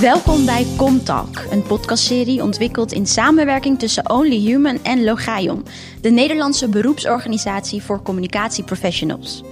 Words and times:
Welkom 0.00 0.44
bij 0.44 0.66
Comtalk, 0.76 1.42
een 1.50 1.62
podcastserie 1.62 2.42
ontwikkeld 2.42 2.92
in 2.92 3.06
samenwerking 3.06 3.78
tussen 3.78 4.10
Only 4.10 4.38
Human 4.38 4.78
en 4.82 5.04
Logaion, 5.04 5.66
de 6.00 6.10
Nederlandse 6.10 6.68
beroepsorganisatie 6.68 7.82
voor 7.82 8.02
communicatieprofessionals. 8.02 9.42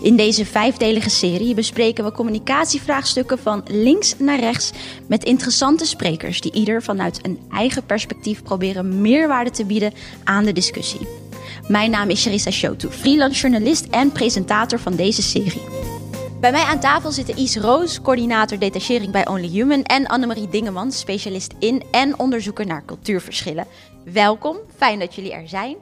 In 0.00 0.16
deze 0.16 0.46
vijfdelige 0.46 1.10
serie 1.10 1.54
bespreken 1.54 2.04
we 2.04 2.12
communicatievraagstukken 2.12 3.38
van 3.38 3.62
links 3.70 4.14
naar 4.18 4.40
rechts 4.40 4.72
met 5.06 5.24
interessante 5.24 5.86
sprekers 5.86 6.40
die 6.40 6.52
ieder 6.52 6.82
vanuit 6.82 7.18
een 7.26 7.38
eigen 7.50 7.86
perspectief 7.86 8.42
proberen 8.42 9.00
meerwaarde 9.00 9.50
te 9.50 9.64
bieden 9.64 9.92
aan 10.24 10.44
de 10.44 10.52
discussie. 10.52 11.06
Mijn 11.68 11.90
naam 11.90 12.10
is 12.10 12.20
Sharissa 12.20 12.50
Shotu, 12.50 12.90
freelance 12.90 13.40
journalist 13.40 13.86
en 13.90 14.12
presentator 14.12 14.78
van 14.78 14.96
deze 14.96 15.22
serie. 15.22 15.91
Bij 16.42 16.52
mij 16.52 16.64
aan 16.64 16.80
tafel 16.80 17.12
zitten 17.12 17.36
Is 17.36 17.56
Roos, 17.56 18.00
coördinator 18.00 18.58
detachering 18.58 19.12
bij 19.12 19.26
Only 19.26 19.48
Human, 19.48 19.82
en 19.82 20.06
Annemarie 20.06 20.48
Dingemans, 20.48 20.98
specialist 20.98 21.54
in 21.58 21.82
en 21.90 22.18
onderzoeker 22.18 22.66
naar 22.66 22.84
cultuurverschillen. 22.84 23.66
Welkom, 24.04 24.56
fijn 24.76 24.98
dat 24.98 25.14
jullie 25.14 25.32
er 25.32 25.48
zijn. 25.48 25.76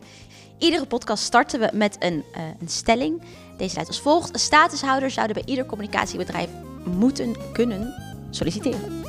Iedere 0.58 0.86
podcast 0.86 1.24
starten 1.24 1.60
we 1.60 1.70
met 1.72 1.96
een, 1.98 2.24
uh, 2.36 2.42
een 2.60 2.68
stelling. 2.68 3.22
Deze 3.56 3.74
luidt 3.74 3.90
als 3.90 4.00
volgt: 4.00 4.40
Statushouders 4.40 5.14
zouden 5.14 5.36
bij 5.36 5.44
ieder 5.46 5.66
communicatiebedrijf 5.66 6.48
moeten 6.84 7.36
kunnen 7.52 7.94
solliciteren. 8.30 9.02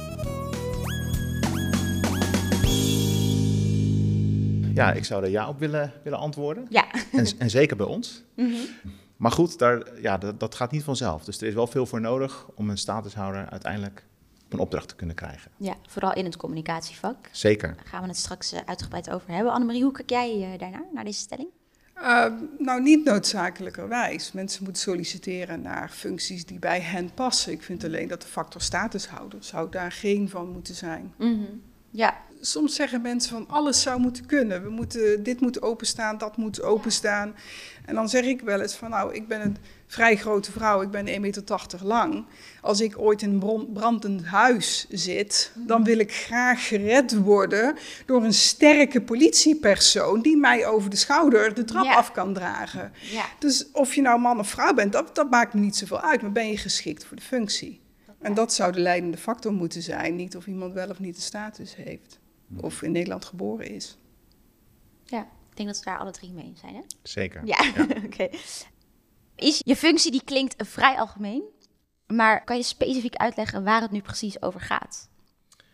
Ja, 4.74 4.92
ik 4.94 5.06
zou 5.06 5.24
er 5.24 5.30
ja 5.30 5.48
op 5.48 5.60
willen, 5.60 5.94
willen 6.04 6.20
antwoorden. 6.20 6.68
Ja. 6.70 6.86
En, 7.12 7.28
en 7.38 7.50
zeker 7.50 7.78
bij 7.78 7.86
ons. 7.86 8.24
Mhm. 8.36 8.56
Maar 9.22 9.32
goed, 9.32 9.58
daar, 9.58 10.02
ja, 10.02 10.18
dat, 10.18 10.40
dat 10.40 10.56
gaat 10.56 10.72
niet 10.72 10.84
vanzelf. 10.84 11.24
Dus 11.24 11.42
er 11.42 11.48
is 11.48 11.54
wel 11.54 11.68
veel 11.68 11.86
voor 11.86 12.02
nodig 12.02 12.48
om 12.56 12.70
een 12.70 12.78
statushouder 12.78 13.50
uiteindelijk 13.50 14.06
op 14.46 14.54
een 14.54 14.60
opdracht 14.60 14.88
te 14.88 14.96
kunnen 14.96 15.16
krijgen. 15.16 15.52
Ja, 15.58 15.76
vooral 15.88 16.14
in 16.14 16.26
het 16.26 16.38
communicatievak. 16.38 17.30
Zeker. 17.32 17.76
Daar 17.76 17.86
gaan 17.86 18.02
we 18.02 18.08
het 18.08 18.18
straks 18.18 18.52
eh, 18.52 18.60
uitgebreid 18.66 19.10
over 19.10 19.32
hebben. 19.34 19.54
Annemarie, 19.54 19.84
hoe 19.84 19.92
kijk 19.92 20.10
jij 20.10 20.54
uh, 20.54 20.60
daarnaar, 20.60 20.86
naar 20.94 21.04
deze 21.04 21.20
stelling? 21.20 21.50
Uh, 21.98 22.26
nou, 22.58 22.82
niet 22.82 23.06
noodzakelijkerwijs. 23.06 24.32
Mensen 24.32 24.64
moeten 24.64 24.82
solliciteren 24.82 25.62
naar 25.62 25.90
functies 25.90 26.46
die 26.46 26.60
bij 26.60 26.82
hen 26.82 27.14
passen. 27.14 27.52
Ik 27.52 27.64
vind 27.64 27.84
alleen 27.84 28.08
dat 28.08 28.22
de 28.22 28.28
factor 28.28 28.62
statushouder 28.62 29.44
zou 29.44 29.70
daar 29.70 29.92
geen 29.92 30.30
van 30.30 30.50
moeten 30.50 30.76
zijn. 30.76 31.14
Mm 31.18 31.34
-hmm. 31.34 31.62
Ja. 31.90 32.18
Soms 32.44 32.76
zeggen 32.76 33.02
mensen 33.02 33.32
van 33.32 33.46
alles 33.50 33.82
zou 33.82 34.00
moeten 34.00 34.26
kunnen. 34.26 34.64
We 34.64 34.70
moeten, 34.70 35.24
dit 35.24 35.42
moet 35.42 35.62
openstaan, 35.62 36.18
dat 36.18 36.38
moet 36.38 36.62
openstaan. 36.62 37.36
En 37.86 37.96
dan 37.96 38.10
zeg 38.10 38.24
ik 38.24 38.42
wel 38.42 38.62
eens 38.62 38.76
van 38.76 38.90
nou, 38.90 39.14
ik 39.14 39.28
ben 39.28 39.42
een 39.42 39.58
vrij 39.88 40.16
grote 40.16 40.52
vrouw, 40.52 40.82
ik 40.82 40.92
ben 40.92 41.08
1,80 41.08 41.20
meter 41.20 41.44
lang. 41.84 42.26
Als 42.62 42.82
ik 42.82 43.00
ooit 43.00 43.22
in 43.22 43.42
een 43.42 43.70
brandend 43.74 44.26
huis 44.26 44.86
zit, 44.90 45.52
dan 45.56 45.84
wil 45.84 46.00
ik 46.00 46.14
graag 46.14 46.68
gered 46.68 47.18
worden 47.18 47.76
door 48.06 48.24
een 48.24 48.34
sterke 48.34 49.02
politiepersoon 49.02 50.22
die 50.22 50.38
mij 50.38 50.66
over 50.68 50.90
de 50.90 50.96
schouder 50.96 51.54
de 51.54 51.64
trap 51.64 51.86
Ja. 51.86 51.96
af 51.96 52.12
kan 52.12 52.34
dragen. 52.34 52.92
Ja. 53.12 53.26
Dus 53.40 53.72
of 53.72 53.94
je 53.96 54.02
nou 54.02 54.20
man 54.20 54.40
of 54.40 54.50
vrouw 54.50 54.74
bent, 54.74 54.92
dat, 54.92 55.16
dat 55.16 55.30
maakt 55.30 55.54
me 55.54 55.60
niet 55.60 55.76
zoveel 55.76 56.02
uit, 56.02 56.22
maar 56.22 56.32
ben 56.32 56.48
je 56.48 56.58
geschikt 56.58 57.06
voor 57.06 57.18
de 57.18 57.24
functie? 57.24 57.80
En 58.22 58.34
dat 58.34 58.54
zou 58.54 58.72
de 58.72 58.80
leidende 58.80 59.18
factor 59.18 59.54
moeten 59.54 59.82
zijn, 59.82 60.16
niet 60.16 60.36
of 60.36 60.48
iemand 60.48 60.74
wel 60.74 60.90
of 60.90 61.00
niet 61.00 61.16
de 61.16 61.22
status 61.22 61.76
heeft. 61.76 62.20
Of 62.60 62.82
in 62.82 62.92
Nederland 62.92 63.26
geboren 63.26 63.68
is. 63.70 63.98
ja, 65.06 65.22
ik 65.22 65.58
denk 65.58 65.70
dat 65.70 65.78
we 65.80 65.86
daar 65.86 65.98
alle 66.00 66.12
drie 66.12 66.32
mee 66.34 66.46
eens 66.46 66.60
zijn, 66.60 66.74
hè? 66.76 66.82
Zeker. 67.04 67.42
Ja, 67.46 67.58
oké. 68.06 68.30
Is 69.36 69.62
je 69.66 69.76
functie 69.76 70.12
die 70.12 70.24
klinkt 70.24 70.68
vrij 70.68 70.96
algemeen, 70.96 71.44
maar 72.08 72.44
kan 72.44 72.58
je 72.58 72.64
specifiek 72.64 73.16
uitleggen 73.16 73.64
waar 73.64 73.82
het 73.82 73.92
nu 73.92 74.02
precies 74.02 74.42
over 74.42 74.60
gaat? 74.62 75.10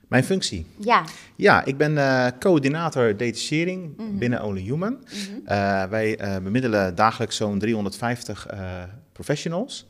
Mijn 0.08 0.24
functie. 0.24 0.66
Ja. 0.78 1.04
Ja, 1.36 1.64
ik 1.66 1.78
ben 1.78 1.98
eh, 1.98 2.28
coördinator 2.40 3.18
detachering 3.18 3.98
Mhm. 3.98 4.18
binnen 4.18 4.44
Only 4.44 4.62
Human. 4.62 5.06
Eh, 5.46 5.84
wij 5.86 6.18
eh, 6.18 6.38
bemiddelen 6.38 6.96
dagelijks 6.96 7.36
zo'n 7.36 7.60
350 7.60 8.46
eh, 8.48 8.84
professionals. 9.12 9.86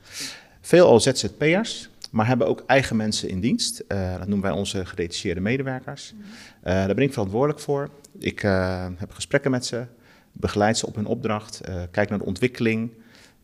Veel 0.62 0.88
al 0.88 1.00
ZZP'ers, 1.00 1.90
maar 2.12 2.28
hebben 2.28 2.48
ook 2.48 2.64
eigen 2.66 2.96
mensen 2.96 3.30
in 3.30 3.40
dienst. 3.40 3.80
Eh, 3.88 4.12
dat 4.18 4.28
noemen 4.28 4.50
wij 4.50 4.58
onze 4.58 4.86
gedetacheerde 4.86 5.42
medewerkers. 5.42 6.14
Eh, 6.62 6.74
daar 6.74 6.96
ben 6.96 7.04
ik 7.04 7.14
verantwoordelijk 7.14 7.60
voor. 7.60 7.90
Ik 8.20 8.44
eh, 8.44 8.86
heb 8.98 9.12
gesprekken 9.12 9.52
met 9.52 9.66
ze, 9.66 9.86
begeleid 10.32 10.78
ze 10.78 10.86
op 10.88 10.96
hun 10.96 11.06
opdracht, 11.06 11.62
kijk 11.92 12.10
naar 12.10 12.18
de 12.20 12.26
ontwikkeling. 12.26 12.92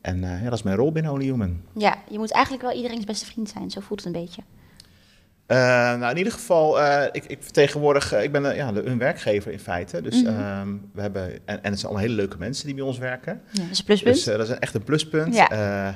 En 0.02 0.22
ja, 0.22 0.44
dat 0.44 0.53
is 0.53 0.63
mijn 0.63 0.75
rol 0.78 0.91
binnen 0.91 1.12
Only 1.12 1.25
Human. 1.25 1.62
ja, 1.78 1.97
je 2.09 2.18
moet 2.18 2.31
eigenlijk 2.31 2.63
wel 2.66 2.73
iedereen's 2.75 3.06
beste 3.06 3.25
vriend 3.25 3.50
zijn, 3.50 3.72
zo 3.72 3.79
voelt 3.79 4.03
het 4.03 4.16
een 4.16 4.22
beetje. 4.22 4.41
Nou, 5.47 6.12
in 6.12 6.18
ieder 6.18 6.34
geval, 6.34 6.81
ik, 7.12 7.25
ik 7.25 7.38
vertegenwoordig, 7.44 8.13
ik 8.13 8.31
ben 8.31 8.56
ja, 8.56 8.72
de, 8.72 8.84
een 8.85 8.97
werkgever 8.97 9.52
in 9.52 9.59
feite. 9.59 10.02
Dus 10.02 10.23
Mhm. 10.23 10.34
ehm, 10.40 10.68
we 10.94 11.02
hebben, 11.02 11.31
en, 11.31 11.63
en 11.63 11.69
het 11.72 11.79
zijn 11.79 11.84
allemaal 11.84 12.02
hele 12.02 12.16
leuke 12.16 12.38
mensen 12.38 12.66
die 12.66 12.75
bij 12.75 12.84
ons 12.84 12.97
werken. 12.97 13.41
Ja, 13.52 13.62
dat 13.62 13.72
is 13.72 13.79
een 13.79 13.85
pluspunt. 13.85 14.16
Dus 14.16 14.23
dat 14.23 14.40
is 14.50 14.50
echt 14.50 14.73
een 14.73 14.84
pluspunt. 14.84 15.35
Ja. 15.35 15.47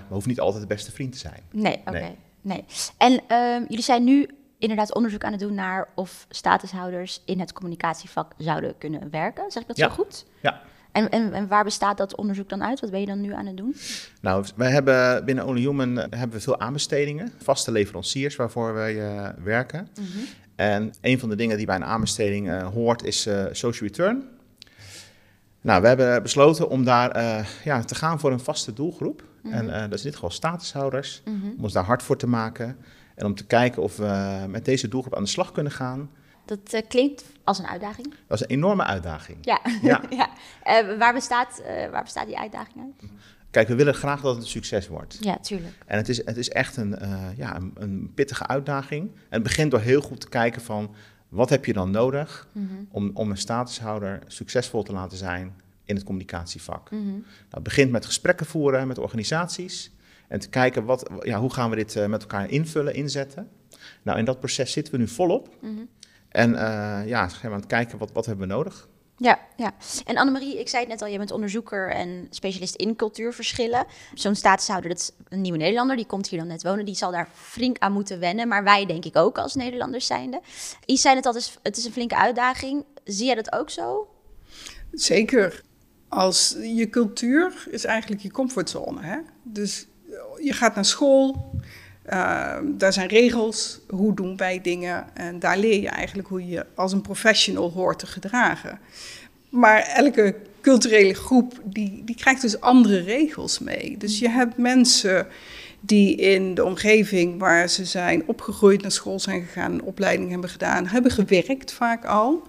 We 0.08 0.14
hoeven 0.14 0.30
niet 0.30 0.40
altijd 0.40 0.62
de 0.62 0.68
beste 0.68 0.92
vriend 0.92 1.12
te 1.12 1.18
zijn. 1.18 1.42
nee, 1.52 1.78
oké. 1.86 1.92
nee. 1.92 2.16
Nee. 2.48 2.66
En 2.98 3.22
ehm, 3.28 3.62
jullie 3.68 3.84
zijn 3.84 4.04
nu 4.04 4.28
inderdaad 4.58 4.94
onderzoek 4.94 5.24
aan 5.24 5.32
het 5.32 5.42
doen 5.42 5.54
naar 5.54 5.88
of 5.96 6.26
statushouders 6.30 7.22
in 7.26 7.40
het 7.40 7.54
communicatievak 7.54 8.32
zouden 8.38 8.78
kunnen 8.78 9.10
werken. 9.12 9.52
Zeg 9.52 9.62
ik 9.62 9.68
dat 9.68 9.78
Ja. 9.78 9.88
zo 9.88 9.94
goed? 9.94 10.26
Ja. 10.42 10.62
En, 10.92 11.10
en, 11.10 11.34
en 11.34 11.48
waar 11.48 11.64
bestaat 11.64 11.98
dat 11.98 12.16
onderzoek 12.16 12.50
dan 12.50 12.64
uit? 12.64 12.80
Wat 12.80 12.92
ben 12.92 13.00
je 13.00 13.06
dan 13.06 13.22
nu 13.22 13.34
aan 13.34 13.46
het 13.46 13.58
doen? 13.58 13.76
Nou, 14.22 14.46
wij 14.56 14.72
hebben 14.72 15.26
binnen 15.26 15.46
Only 15.46 15.62
Human 15.62 16.00
eh, 16.00 16.20
hebben 16.20 16.38
we 16.38 16.44
veel 16.44 16.60
aanbestedingen, 16.60 17.34
vaste 17.38 17.72
leveranciers 17.72 18.36
waarvoor 18.36 18.74
wij 18.74 19.08
eh, 19.08 19.30
werken. 19.44 19.88
En 20.56 20.94
een 21.02 21.20
van 21.20 21.30
de 21.30 21.36
dingen 21.36 21.58
die 21.58 21.66
bij 21.66 21.76
een 21.76 21.86
aanbesteding 21.86 22.50
eh, 22.50 22.68
hoort 22.68 23.04
is 23.04 23.30
social 23.52 23.82
return. 23.88 24.37
Nou, 25.68 25.82
we 25.82 25.88
hebben 25.88 26.24
besloten 26.24 26.70
om 26.70 26.84
daar 26.84 27.12
eh, 27.12 27.46
ja, 27.64 27.84
te 27.84 27.96
gaan 27.96 28.20
voor 28.20 28.32
een 28.32 28.40
vaste 28.40 28.74
doelgroep. 28.74 29.24
En 29.44 29.74
eh, 29.74 29.82
dat 29.82 29.94
is 29.94 30.00
in 30.00 30.06
dit 30.06 30.14
geval 30.14 30.30
statushouders, 30.30 31.22
om 31.26 31.64
ons 31.64 31.74
daar 31.74 31.84
hard 31.84 32.04
voor 32.04 32.18
te 32.18 32.28
maken. 32.28 32.78
En 33.16 33.26
om 33.26 33.36
te 33.36 33.46
kijken 33.46 33.82
of 33.82 33.98
we 33.98 34.46
met 34.48 34.66
deze 34.66 34.88
doelgroep 34.88 35.16
aan 35.16 35.24
de 35.24 35.30
slag 35.30 35.52
kunnen 35.52 35.72
gaan. 35.72 36.10
Dat 36.46 36.60
eh, 36.72 36.82
klinkt 36.88 37.24
als 37.44 37.60
een 37.60 37.68
uitdaging. 37.68 38.14
Dat 38.28 38.40
is 38.40 38.44
een 38.44 38.56
enorme 38.56 38.84
uitdaging. 38.84 39.38
Ja. 39.42 39.60
Ja. 39.82 40.02
ja. 40.20 40.30
Waar, 40.98 41.14
bestaat, 41.14 41.62
waar 41.92 42.04
bestaat 42.04 42.28
die 42.28 42.40
uitdaging 42.40 42.78
uit? 42.78 43.12
Kijk, 43.52 43.68
we 43.68 43.76
willen 43.76 43.94
graag 43.94 44.22
dat 44.22 44.36
het 44.36 44.44
een 44.44 44.50
succes 44.50 44.88
wordt. 44.88 45.18
Ja, 45.20 45.38
tuurlijk. 45.38 45.74
En 45.86 45.98
het 45.98 46.10
is, 46.10 46.26
het 46.26 46.38
is 46.38 46.50
echt 46.50 46.78
een, 46.78 47.00
ja, 47.36 47.56
een, 47.56 47.72
een 47.76 48.12
pittige 48.16 48.48
uitdaging. 48.48 49.12
En 49.12 49.20
het 49.30 49.44
begint 49.44 49.72
door 49.72 49.80
heel 49.80 50.02
goed 50.02 50.22
te 50.22 50.30
kijken 50.30 50.62
van... 50.62 50.96
wat 51.30 51.50
heb 51.50 51.66
je 51.66 51.74
dan 51.74 51.92
nodig 51.92 52.48
om, 52.90 53.12
om 53.14 53.30
een 53.30 53.38
statushouder 53.38 54.22
succesvol 54.28 54.84
te 54.84 54.94
laten 54.94 55.18
zijn 55.18 55.54
in 55.84 55.96
het 55.96 56.04
communicatievak? 56.04 56.92
Mhm. 56.92 57.04
Nou, 57.04 57.24
het 57.50 57.64
begint 57.64 57.92
met 57.92 58.06
gesprekken 58.06 58.46
voeren 58.46 58.88
met 58.88 58.98
organisaties... 58.98 59.92
en 60.28 60.40
te 60.40 60.50
kijken 60.50 60.86
wat, 60.86 61.10
ja, 61.22 61.40
hoe 61.40 61.54
gaan 61.54 61.70
we 61.70 61.76
dit 61.76 61.96
eh, 61.96 62.08
met 62.08 62.22
elkaar 62.22 62.50
invullen, 62.50 62.94
inzetten. 62.94 63.50
Nou, 64.02 64.18
in 64.18 64.26
dat 64.26 64.40
proces 64.40 64.72
zitten 64.72 64.94
we 64.94 65.00
nu 65.00 65.08
volop. 65.08 65.50
Mhm. 65.62 65.72
En 66.30 66.56
eh, 66.56 67.08
ja, 67.08 67.30
zijn 67.30 67.42
we 67.42 67.48
aan 67.48 67.54
het 67.54 67.66
kijken 67.66 67.98
wat, 67.98 68.12
wat 68.12 68.26
hebben 68.26 68.48
we 68.48 68.54
nodig. 68.54 68.88
Ja, 69.20 69.40
ja. 69.56 69.72
En 70.06 70.18
Annemarie, 70.18 70.60
ik 70.60 70.70
zei 70.70 70.82
het 70.84 70.92
net 70.92 71.02
al, 71.02 71.08
je 71.08 71.18
bent 71.18 71.32
onderzoeker 71.32 71.92
en 71.92 72.28
specialist 72.30 72.76
in 72.76 72.96
cultuurverschillen. 72.96 73.86
Zo'n 74.14 74.36
statushouder, 74.36 74.90
dat 74.90 75.00
is 75.00 75.12
een 75.30 75.42
nieuwe 75.42 75.58
Nederlander, 75.58 75.96
die 75.96 76.06
komt 76.06 76.28
hier 76.28 76.40
dan 76.40 76.48
net 76.48 76.64
wonen. 76.64 76.86
Die 76.86 76.96
zal 76.96 77.12
daar 77.12 77.30
flink 77.34 77.78
aan 77.80 77.92
moeten 77.92 78.20
wennen, 78.20 78.48
maar 78.48 78.64
wij 78.64 78.86
denk 78.86 79.06
ik 79.06 79.16
ook 79.16 79.38
als 79.38 79.56
Nederlanders 79.56 80.06
zijnde. 80.06 80.42
Is 80.86 81.02
zei 81.02 81.16
het 81.16 81.26
al, 81.26 81.34
het 81.34 81.42
is- 81.42 81.58
het 81.64 81.78
is 81.78 81.86
een 81.86 81.92
flinke 81.92 82.16
uitdaging. 82.18 82.86
Zie 83.04 83.26
jij 83.26 83.36
dat 83.36 83.52
ook 83.54 83.70
zo? 83.70 84.08
Zeker. 84.92 85.64
Als 86.10 86.56
je 86.62 86.90
cultuur 86.90 87.68
is 87.70 87.86
eigenlijk 87.86 88.22
je 88.22 88.32
comfortzone. 88.32 89.02
Hè? 89.02 89.18
Dus 89.44 89.88
je 90.42 90.54
gaat 90.54 90.76
naar 90.76 90.86
school, 90.86 91.47
eh, 92.08 92.56
daar 92.64 92.94
zijn 92.94 93.08
regels, 93.08 93.80
hoe 93.90 94.14
doen 94.14 94.38
wij 94.38 94.62
dingen. 94.62 95.06
En 95.14 95.40
daar 95.40 95.58
leer 95.58 95.82
je 95.82 95.90
eigenlijk 95.90 96.28
hoe 96.28 96.48
je 96.48 96.66
als 96.76 96.92
een 96.92 97.02
professional 97.02 97.72
hoort 97.72 98.00
te 98.00 98.08
gedragen. 98.08 98.80
Maar 99.50 99.82
elke 99.82 100.36
culturele 100.62 101.14
groep 101.14 101.62
die, 101.64 102.02
die 102.06 102.16
krijgt 102.16 102.42
dus 102.42 102.62
andere 102.62 103.00
regels 103.00 103.60
mee. 103.60 103.98
Dus 103.98 104.20
je 104.20 104.30
hebt 104.30 104.58
mensen 104.58 105.28
die 105.80 106.16
in 106.16 106.54
de 106.54 106.66
omgeving 106.66 107.40
waar 107.40 107.70
ze 107.70 107.86
zijn 107.86 108.24
opgegroeid, 108.26 108.82
naar 108.82 108.92
school 108.92 109.20
zijn 109.20 109.46
gegaan, 109.46 109.72
een 109.72 109.84
opleiding 109.84 110.30
hebben 110.30 110.50
gedaan, 110.50 110.88
hebben 110.88 111.12
gewerkt 111.12 111.74
vaak 111.74 112.06
al. 112.06 112.44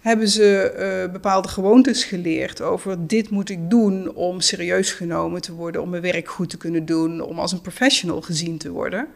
Hebben 0.00 0.28
ze 0.28 0.60
eh, 0.60 1.12
bepaalde 1.12 1.48
gewoontes 1.48 2.04
geleerd 2.04 2.60
over 2.60 3.06
dit 3.06 3.30
moet 3.30 3.48
ik 3.48 3.70
doen 3.70 4.14
om 4.14 4.40
serieus 4.40 4.92
genomen 4.92 5.40
te 5.40 5.52
worden, 5.52 5.82
om 5.82 5.88
mijn 5.90 6.02
werk 6.02 6.28
goed 6.28 6.50
te 6.50 6.56
kunnen 6.56 6.86
doen, 6.86 7.20
om 7.20 7.38
als 7.38 7.52
een 7.52 7.60
professional 7.60 8.20
gezien 8.20 8.58
te 8.58 8.70
worden. 8.70 9.08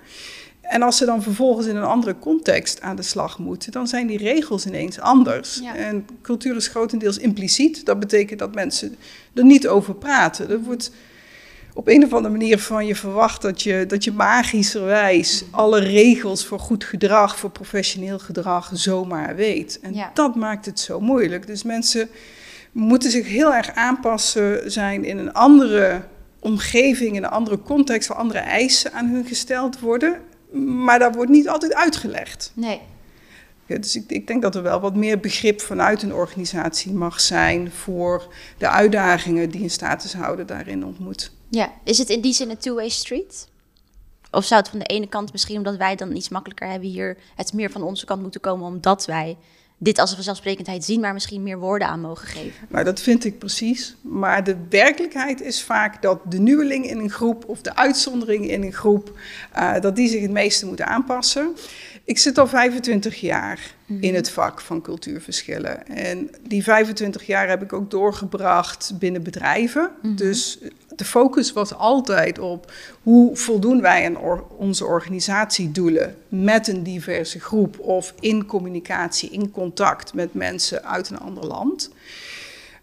En 0.61 0.83
als 0.83 0.97
ze 0.97 1.05
dan 1.05 1.23
vervolgens 1.23 1.67
in 1.67 1.77
een 1.77 1.83
andere 1.83 2.19
context 2.19 2.81
aan 2.81 2.97
de 2.97 3.03
slag 3.03 3.39
moeten, 3.39 3.73
dan 3.73 3.87
zijn 3.87 4.07
die 4.07 4.19
regels 4.19 4.67
ineens 4.67 5.01
anders. 5.01 5.61
Ja. 5.63 5.77
En 5.77 6.07
cultuur 6.23 6.57
is 6.57 6.69
grotendeels 6.69 7.19
impliciet. 7.19 7.87
Dat 7.87 8.01
betekent 8.01 8.39
dat 8.39 8.55
mensen 8.55 8.97
er 9.35 9.45
niet 9.45 9.69
over 9.69 9.95
praten. 9.95 10.51
Er 10.51 10.61
wordt 10.61 10.91
op 11.75 11.89
een 11.89 12.05
of 12.05 12.13
andere 12.13 12.35
manier 12.35 12.59
van 12.59 12.87
je 12.87 12.95
verwacht 12.97 13.43
dat 13.43 13.63
je, 13.63 13.85
dat 13.87 14.05
je 14.05 14.13
magischerwijs 14.13 15.45
alle 15.51 15.81
regels 15.81 16.47
voor 16.47 16.59
goed 16.59 16.85
gedrag, 16.85 17.39
voor 17.39 17.51
professioneel 17.51 18.19
gedrag 18.19 18.71
zomaar 18.73 19.37
weet. 19.37 19.79
En 19.83 19.95
Ja. 19.95 20.11
dat 20.15 20.35
maakt 20.35 20.67
het 20.67 20.81
zo 20.81 21.01
moeilijk. 21.01 21.47
Dus 21.47 21.63
mensen 21.63 22.09
moeten 22.73 23.11
zich 23.11 23.27
heel 23.29 23.55
erg 23.55 23.75
aanpassen 23.75 24.71
zijn 24.73 25.05
in 25.05 25.19
een 25.19 25.33
andere 25.33 26.03
omgeving, 26.41 27.17
in 27.17 27.25
een 27.25 27.31
andere 27.31 27.59
context, 27.63 28.09
waar 28.09 28.19
andere 28.19 28.39
eisen 28.39 28.93
aan 28.93 29.09
hun 29.09 29.25
gesteld 29.27 29.81
worden. 29.81 30.21
Maar 30.67 30.99
dat 30.99 31.15
wordt 31.15 31.31
niet 31.31 31.49
altijd 31.49 31.75
uitgelegd. 31.75 32.53
Nee. 32.55 32.81
Dus 33.67 33.97
ik, 33.97 34.05
ik 34.11 34.27
denk 34.27 34.43
dat 34.43 34.55
er 34.55 34.63
wel 34.63 34.81
wat 34.81 34.97
meer 34.97 35.21
begrip 35.21 35.61
vanuit 35.61 36.03
een 36.03 36.15
organisatie 36.15 36.93
mag 36.93 37.21
zijn 37.21 37.73
voor 37.73 38.35
de 38.59 38.69
uitdagingen 38.69 39.51
die 39.51 39.63
een 39.63 39.71
statushouder 39.71 40.47
daarin 40.47 40.85
ontmoet. 40.85 41.33
Ja, 41.49 41.73
is 41.85 41.99
het 41.99 42.09
in 42.11 42.21
die 42.21 42.33
zin 42.33 42.51
een 42.51 42.59
two-way 42.59 42.89
street? 42.89 43.49
Of 44.31 44.45
zou 44.45 44.61
het 44.61 44.71
van 44.71 44.79
de 44.79 44.85
ene 44.85 45.09
kant 45.09 45.33
misschien 45.33 45.57
omdat 45.57 45.77
wij 45.77 45.97
dan 45.97 46.17
iets 46.17 46.29
makkelijker 46.29 46.69
hebben 46.69 46.89
hier 46.89 47.17
het 47.35 47.53
meer 47.53 47.71
van 47.71 47.83
onze 47.83 48.05
kant 48.05 48.23
moeten 48.23 48.41
komen 48.41 48.67
omdat 48.67 49.05
wij 49.05 49.37
dit 49.79 49.99
als 49.99 50.11
een 50.11 50.17
vanzelfsprekendheid 50.17 50.85
zien, 50.85 51.01
maar 51.01 51.13
misschien 51.13 51.43
meer 51.43 51.59
woorden 51.59 51.89
aan 51.89 52.01
mogen 52.01 52.27
geven? 52.27 52.67
Nou, 52.69 52.85
dat 52.85 53.01
vind 53.01 53.25
ik 53.25 53.39
precies. 53.39 53.97
Maar 54.01 54.45
de 54.45 54.57
werkelijkheid 54.69 55.41
is 55.41 55.63
vaak 55.63 56.03
dat 56.03 56.21
de 56.29 56.39
nieuweling 56.39 56.87
in 56.87 56.99
een 56.99 57.11
groep 57.11 57.45
of 57.47 57.61
de 57.61 57.77
uitzondering 57.77 58.51
in 58.51 58.63
een 58.63 58.73
groep, 58.73 59.19
eh, 59.53 59.81
dat 59.81 59.97
die 59.97 60.09
zich 60.09 60.23
het 60.23 60.31
meeste 60.31 60.67
moeten 60.67 60.87
aanpassen. 60.87 61.57
Ik 62.05 62.19
zit 62.19 62.39
al 62.39 62.47
25 62.47 63.21
jaar 63.21 63.75
in 64.01 64.15
het 64.15 64.31
vak 64.31 64.61
van 64.61 64.83
cultuurverschillen. 64.83 65.87
En 65.87 66.31
die 66.49 66.63
25 66.63 67.27
jaar 67.27 67.49
heb 67.49 67.63
ik 67.63 67.73
ook 67.73 67.91
doorgebracht 67.91 68.93
binnen 68.99 69.23
bedrijven. 69.23 69.91
Dus 70.03 70.59
de 70.97 71.05
focus 71.05 71.53
was 71.53 71.75
altijd 71.75 72.39
op 72.39 72.73
hoe 73.03 73.37
voldoen 73.37 73.81
wij 73.81 74.07
aan 74.07 74.19
or- 74.19 74.45
onze 74.57 74.85
organisatiedoelen 74.85 76.17
met 76.29 76.69
een 76.69 76.83
diverse 76.83 77.41
groep 77.41 77.79
of 77.79 78.15
in 78.21 78.47
communicatie, 78.47 79.31
in 79.31 79.51
contact 79.51 80.15
met 80.15 80.35
mensen 80.35 80.85
uit 80.85 81.11
een 81.11 81.19
ander 81.19 81.47
land. 81.47 81.91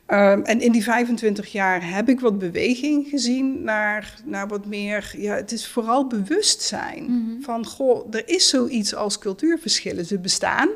Um, 0.08 0.44
en 0.44 0.62
in 0.62 0.72
die 0.72 0.84
25 0.84 1.52
jaar 1.52 1.94
heb 1.94 2.10
ik 2.10 2.20
wat 2.20 2.40
beweging 2.40 3.08
gezien 3.10 3.64
naar, 3.64 4.16
naar 4.26 4.48
wat 4.48 4.66
meer. 4.66 5.14
Ja, 5.18 5.36
het 5.36 5.52
is 5.52 5.68
vooral 5.68 6.08
bewustzijn 6.08 7.04
Mhm. 7.04 7.42
van: 7.42 7.66
goh, 7.66 8.08
er 8.12 8.24
is 8.30 8.50
zoiets 8.50 8.96
als 8.96 9.18
cultuurverschillen. 9.20 10.06
Ze 10.06 10.20
bestaan 10.20 10.70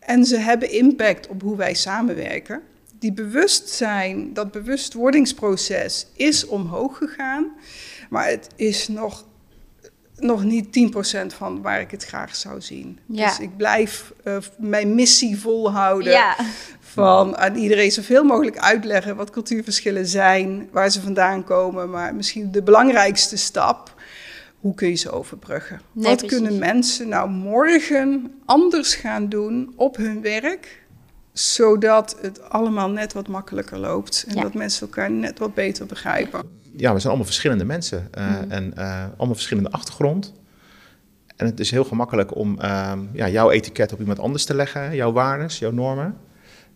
en 0.00 0.24
ze 0.24 0.36
hebben 0.36 0.70
impact 0.70 1.28
op 1.28 1.42
hoe 1.42 1.56
wij 1.56 1.74
samenwerken. 1.74 2.60
Die 2.98 3.12
bewustzijn, 3.12 4.32
dat 4.32 4.52
bewustwordingsproces 4.52 6.06
is 6.14 6.46
omhoog 6.46 6.96
gegaan, 6.96 7.52
maar 8.10 8.28
het 8.28 8.48
is 8.56 8.88
nog, 8.88 9.24
nog 10.16 10.44
niet 10.44 10.92
10% 10.94 11.26
van 11.26 11.62
waar 11.62 11.80
ik 11.80 11.90
het 11.90 12.04
graag 12.04 12.36
zou 12.36 12.60
zien. 12.60 12.98
Ja. 13.06 13.28
Dus 13.28 13.38
ik 13.38 13.56
blijf 13.56 14.12
uh, 14.24 14.36
mijn 14.58 14.94
missie 14.94 15.38
volhouden 15.38 16.12
Ja, 16.12 16.36
van 16.80 17.36
aan 17.36 17.54
iedereen 17.54 17.92
zoveel 17.92 18.24
mogelijk 18.24 18.58
uitleggen 18.58 19.16
wat 19.16 19.30
cultuurverschillen 19.30 20.06
zijn, 20.06 20.68
waar 20.72 20.90
ze 20.90 21.00
vandaan 21.00 21.44
komen, 21.44 21.90
maar 21.90 22.14
misschien 22.14 22.50
de 22.50 22.62
belangrijkste 22.62 23.36
stap, 23.36 23.94
hoe 24.60 24.74
kun 24.74 24.88
je 24.88 24.94
ze 24.94 25.10
overbruggen? 25.10 25.80
Nee, 25.92 26.04
wat 26.04 26.16
precies. 26.16 26.38
kunnen 26.38 26.58
mensen 26.58 27.08
nou 27.08 27.30
morgen 27.30 28.34
anders 28.44 28.94
gaan 28.94 29.28
doen 29.28 29.72
op 29.76 29.96
hun 29.96 30.22
werk, 30.22 30.85
zodat 31.38 32.16
het 32.20 32.50
allemaal 32.50 32.90
net 32.90 33.12
wat 33.12 33.28
makkelijker 33.28 33.78
loopt 33.78 34.24
en 34.28 34.34
Ja. 34.34 34.42
dat 34.42 34.54
mensen 34.54 34.86
elkaar 34.86 35.10
net 35.10 35.38
wat 35.38 35.54
beter 35.54 35.86
begrijpen? 35.86 36.42
ja, 36.76 36.92
we 36.92 36.96
zijn 36.98 37.06
allemaal 37.08 37.24
verschillende 37.24 37.64
mensen 37.64 38.08
eh, 38.10 38.26
Mhm. 38.26 38.50
en 38.50 38.76
eh, 38.76 39.04
allemaal 39.16 39.34
verschillende 39.34 39.70
achtergrond. 39.70 40.32
En 41.36 41.46
het 41.46 41.60
is 41.60 41.70
heel 41.70 41.84
gemakkelijk 41.84 42.36
om 42.36 42.60
ehm, 42.60 42.98
ja, 43.12 43.28
jouw 43.28 43.50
etiket 43.50 43.92
op 43.92 44.00
iemand 44.00 44.18
anders 44.18 44.44
te 44.44 44.54
leggen, 44.54 44.94
jouw 44.94 45.12
waardes, 45.12 45.58
jouw 45.58 45.70
normen. 45.70 46.16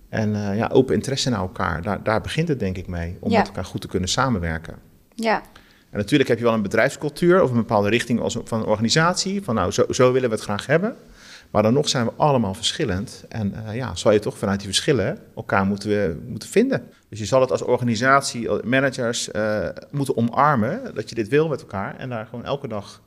En 0.08 0.34
eh, 0.34 0.56
ja, 0.56 0.68
open 0.72 0.94
interesse 0.94 1.30
naar 1.30 1.40
elkaar, 1.40 1.82
daar, 1.82 2.02
daar 2.02 2.20
begint 2.20 2.48
het 2.48 2.58
denk 2.58 2.76
ik 2.76 2.86
mee, 2.86 3.16
om 3.20 3.30
Ja. 3.30 3.38
met 3.38 3.46
elkaar 3.46 3.64
goed 3.64 3.80
te 3.80 3.88
kunnen 3.88 4.08
samenwerken. 4.08 4.74
ja, 5.14 5.42
En 5.90 5.98
natuurlijk 5.98 6.28
heb 6.28 6.38
je 6.38 6.44
wel 6.44 6.54
een 6.54 6.62
bedrijfscultuur 6.62 7.42
of 7.42 7.50
een 7.50 7.56
bepaalde 7.56 7.88
richting 7.88 8.20
als, 8.20 8.38
van 8.44 8.60
een 8.60 8.66
organisatie, 8.66 9.42
van 9.42 9.54
nou, 9.54 9.70
zo, 9.70 9.84
zo 9.90 10.12
willen 10.12 10.28
we 10.28 10.34
het 10.34 10.44
graag 10.44 10.66
hebben. 10.66 10.96
Maar 11.50 11.62
dan 11.62 11.72
nog 11.72 11.88
zijn 11.88 12.06
we 12.06 12.12
allemaal 12.16 12.54
verschillend. 12.54 13.24
En 13.28 13.66
eh, 13.66 13.74
ja, 13.76 13.94
zal 13.94 14.12
je 14.12 14.18
toch 14.18 14.38
vanuit 14.38 14.58
die 14.58 14.68
verschillen 14.68 15.18
elkaar 15.36 15.66
moeten, 15.66 16.24
moeten 16.28 16.48
vinden. 16.48 16.88
Dus 17.08 17.18
je 17.18 17.24
zal 17.24 17.40
het 17.40 17.50
als 17.50 17.62
organisatie, 17.62 18.64
managers, 18.64 19.30
eh, 19.30 19.68
moeten 19.90 20.16
omarmen 20.16 20.94
dat 20.94 21.08
je 21.08 21.14
dit 21.14 21.28
wil 21.28 21.48
met 21.48 21.60
elkaar. 21.60 21.96
En 21.96 22.08
daar 22.08 22.26
gewoon 22.26 22.44
elke 22.44 22.68
dag 22.68 23.00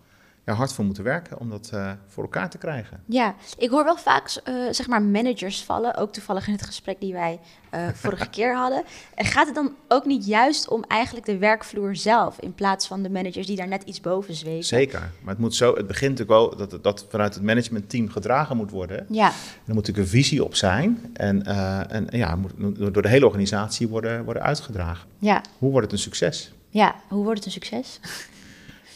ja, 0.46 0.54
hard 0.54 0.74
voor 0.74 0.86
moeten 0.86 1.04
werken 1.04 1.40
om 1.40 1.50
dat 1.50 1.70
eh, 1.74 1.92
voor 2.08 2.24
elkaar 2.24 2.50
te 2.50 2.58
krijgen. 2.58 3.04
ja. 3.06 3.36
Ik 3.58 3.70
hoor 3.70 3.84
wel 3.84 3.98
vaak 3.98 4.42
eh, 4.44 4.54
zeg 4.72 4.88
maar 4.88 5.02
managers 5.02 5.64
vallen, 5.64 5.96
ook 5.96 6.14
toevallig 6.14 6.48
in 6.48 6.54
het 6.54 6.62
gesprek 6.66 7.00
die 7.00 7.14
wij 7.14 7.40
eh, 7.70 7.88
vorige 7.94 8.30
keer 8.36 8.56
hadden. 8.56 8.84
En 9.16 9.26
gaat 9.26 9.46
het 9.46 9.56
dan 9.56 9.74
ook 9.88 10.06
niet 10.06 10.26
juist 10.26 10.68
om 10.70 10.84
eigenlijk 10.88 11.26
de 11.26 11.38
werkvloer 11.38 11.96
zelf, 11.96 12.40
in 12.40 12.54
plaats 12.54 12.88
van 12.88 13.04
de 13.04 13.10
managers 13.10 13.48
die 13.48 13.56
daar 13.56 13.68
net 13.68 13.84
iets 13.84 14.02
boven 14.02 14.34
zweven? 14.34 14.64
Zeker. 14.64 15.00
Maar 15.22 15.34
het, 15.34 15.40
moet 15.40 15.56
zo, 15.56 15.76
het 15.76 15.88
begint 15.88 16.12
natuurlijk 16.20 16.40
wel 16.40 16.58
dat 16.58 16.72
het 16.72 16.84
dat 16.84 17.06
vanuit 17.10 17.34
het 17.34 17.44
managementteam 17.44 18.10
gedragen 18.10 18.58
moet 18.58 18.72
worden. 18.72 19.06
Ja, 19.10 19.28
Er 19.28 19.34
moet 19.66 19.76
natuurlijk 19.76 19.98
een 20.06 20.12
visie 20.12 20.44
op 20.44 20.56
zijn. 20.56 21.10
En, 21.14 21.46
en 21.90 22.08
ja, 22.10 22.36
moet 22.36 22.52
door 22.94 23.02
de 23.02 23.10
hele 23.10 23.26
organisatie 23.26 23.88
worden, 23.88 24.24
worden 24.24 24.44
uitgedragen. 24.44 25.08
ja, 25.20 25.42
Hoe 25.58 25.72
wordt 25.72 25.86
het 25.92 25.96
een 25.96 26.04
succes? 26.04 26.54
ja. 26.70 26.96
Hoe 27.08 27.24
wordt 27.24 27.38
het 27.38 27.46
een 27.46 27.62
succes? 27.62 28.00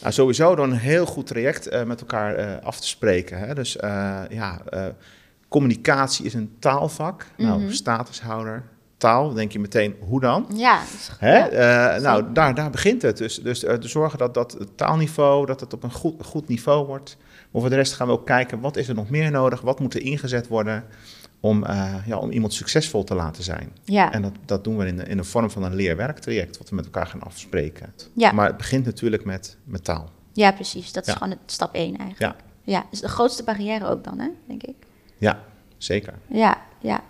Nou, 0.01 0.13
sowieso 0.13 0.55
door 0.55 0.65
een 0.65 0.71
heel 0.77 1.05
goed 1.05 1.27
traject 1.27 1.67
eh, 1.67 1.83
met 1.83 1.99
elkaar 1.99 2.35
eh, 2.35 2.65
af 2.65 2.79
te 2.79 2.88
spreken. 2.88 3.39
Hè? 3.39 3.53
Dus 3.55 3.77
eh, 3.77 4.21
ja, 4.29 4.61
communicatie 5.47 6.25
is 6.25 6.33
een 6.33 6.55
taalvak. 6.59 7.25
Nou, 7.38 7.73
statushouder, 7.73 8.63
taal, 8.97 9.33
denk 9.33 9.51
je 9.51 9.59
meteen, 9.59 9.95
hoe 9.99 10.19
dan? 10.19 10.45
Ja, 10.53 10.81
is- 10.81 11.09
Hè? 11.19 11.38
ja. 11.45 11.99
Nou, 11.99 12.23
daar, 12.33 12.55
daar 12.55 12.69
begint 12.69 13.01
het. 13.01 13.17
Dus, 13.17 13.35
dus 13.41 13.63
eh, 13.63 13.75
te 13.75 13.88
zorgen 13.88 14.17
dat, 14.17 14.33
dat 14.33 14.51
het 14.59 14.77
taalniveau, 14.77 15.45
dat 15.45 15.59
het 15.59 15.73
op 15.73 15.83
een 15.83 15.91
goed, 15.91 16.25
goed 16.25 16.47
niveau 16.47 16.85
wordt. 16.85 17.17
Maar 17.51 17.61
voor 17.61 17.69
de 17.69 17.75
rest 17.77 17.94
gaan 17.94 18.07
we 18.07 18.13
ook 18.13 18.25
kijken, 18.25 18.59
wat 18.59 18.75
is 18.77 18.88
er 18.88 18.95
nog 18.95 19.09
meer 19.09 19.31
nodig? 19.31 19.61
Wat 19.61 19.79
moet 19.79 19.94
er 19.94 20.01
ingezet 20.01 20.47
worden 20.47 20.83
om, 21.47 21.63
eh, 21.63 21.94
ja, 22.05 22.17
om 22.17 22.31
iemand 22.31 22.53
succesvol 22.53 23.03
te 23.03 23.15
laten 23.15 23.44
zijn? 23.44 23.71
ja. 23.83 24.11
En 24.11 24.21
dat, 24.21 24.31
dat 24.45 24.63
doen 24.63 24.77
we 24.77 24.85
in 24.88 24.97
de, 24.97 25.03
in 25.03 25.17
de 25.17 25.23
vorm 25.23 25.49
van 25.49 25.63
een 25.63 25.75
leerwerktraject, 25.75 26.57
wat 26.57 26.69
we 26.69 26.75
met 26.75 26.85
elkaar 26.85 27.07
gaan 27.07 27.21
afspreken. 27.23 27.94
Ja. 28.13 28.31
Maar 28.31 28.47
het 28.47 28.57
begint 28.57 28.85
natuurlijk 28.85 29.25
met, 29.25 29.57
met 29.63 29.83
taal. 29.83 30.09
ja, 30.33 30.51
precies. 30.51 30.91
Dat 30.91 31.07
is 31.07 31.13
Ja. 31.13 31.17
gewoon 31.19 31.29
het 31.39 31.51
stap 31.51 31.73
één 31.73 31.97
eigenlijk. 31.97 32.19
Ja, 32.19 32.45
Ja, 32.63 32.85
is 32.91 32.99
de 32.99 33.07
grootste 33.07 33.44
barrière 33.44 33.88
ook 33.88 34.03
dan, 34.03 34.19
hè, 34.19 34.27
denk 34.47 34.63
ik. 34.63 34.75
ja 35.18 35.39
zeker. 35.77 36.13
Ja, 36.27 36.57
ja. 36.81 37.04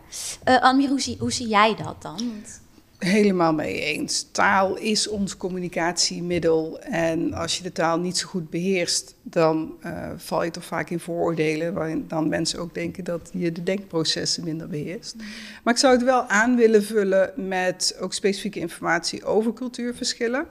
Anmir, 0.43 0.89
hoe 0.89 1.01
zie, 1.01 1.15
hoe 1.19 1.31
zie 1.31 1.47
jij 1.47 1.75
dat 1.75 2.01
dan? 2.01 2.15
Want- 2.15 2.61
Helemaal 2.97 3.53
mee 3.53 3.81
eens. 3.81 4.27
Taal 4.31 4.77
is 4.77 5.07
ons 5.07 5.37
communicatiemiddel. 5.37 6.79
En 6.81 7.33
als 7.33 7.57
je 7.57 7.63
de 7.63 7.71
taal 7.71 7.99
niet 7.99 8.17
zo 8.17 8.27
goed 8.27 8.49
beheerst, 8.49 9.15
dan 9.21 9.75
eh, 9.81 10.09
val 10.15 10.43
je 10.43 10.51
toch 10.51 10.65
vaak 10.65 10.89
in 10.89 10.99
vooroordelen. 10.99 11.73
Waarin 11.73 12.05
dan 12.07 12.29
mensen 12.29 12.59
ook 12.59 12.73
denken 12.73 13.03
dat 13.03 13.29
je 13.33 13.51
de 13.51 13.63
denkprocessen 13.63 14.43
minder 14.43 14.67
beheerst. 14.67 15.15
Maar 15.63 15.73
ik 15.73 15.79
zou 15.79 15.93
het 15.93 16.03
wel 16.03 16.27
aan 16.27 16.55
willen 16.55 16.83
vullen 16.83 17.33
met 17.35 17.97
ook 17.99 18.13
specifieke 18.13 18.59
informatie 18.59 19.25
over 19.25 19.53
cultuurverschillen. 19.53 20.47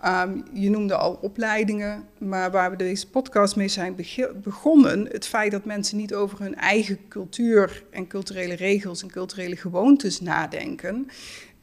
Ehm, 0.00 0.40
je 0.52 0.70
noemde 0.70 0.94
al 0.94 1.18
opleidingen, 1.20 2.04
maar 2.18 2.50
waar 2.50 2.70
we 2.70 2.76
deze 2.76 3.08
podcast 3.08 3.56
mee 3.56 3.68
zijn 3.68 3.96
begonnen, 4.42 5.08
het 5.10 5.26
feit 5.26 5.50
dat 5.50 5.64
mensen 5.64 5.96
niet 5.96 6.14
over 6.14 6.40
hun 6.40 6.54
eigen 6.54 6.98
cultuur 7.08 7.84
en 7.90 8.06
culturele 8.06 8.54
regels 8.54 9.02
en 9.02 9.10
culturele 9.10 9.56
gewoontes 9.56 10.20
nadenken, 10.20 11.08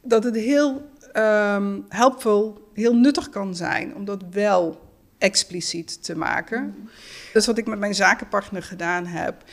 dat 0.07 0.23
het 0.23 0.35
heel 0.35 0.89
um, 1.13 1.85
helpvol, 1.89 2.69
heel 2.73 2.95
nuttig 2.95 3.29
kan 3.29 3.55
zijn 3.55 3.95
om 3.95 4.05
dat 4.05 4.23
wel 4.31 4.85
expliciet 5.17 6.03
te 6.03 6.15
maken. 6.15 6.89
Dus 7.33 7.45
wat 7.45 7.57
ik 7.57 7.67
met 7.67 7.79
mijn 7.79 7.95
zakenpartner 7.95 8.63
gedaan 8.63 9.05
heb, 9.05 9.43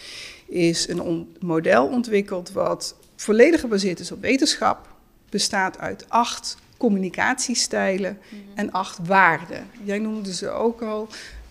is 0.47 0.89
een 0.89 1.37
model 1.41 1.87
ontwikkeld 1.87 2.53
wat 2.53 2.97
volledig 3.17 3.61
gebaseerd 3.61 4.01
is 4.01 4.13
op 4.13 4.21
wetenschap, 4.21 4.95
bestaat 5.29 5.79
uit 5.79 6.05
acht 6.09 6.57
communicatiestijlen 6.77 8.19
en 8.55 8.73
acht 8.73 8.99
waarden. 9.07 9.67
Jij 9.83 9.99
noemde 9.99 10.35
ze 10.35 10.49
ook 10.51 10.83
al. 10.83 11.09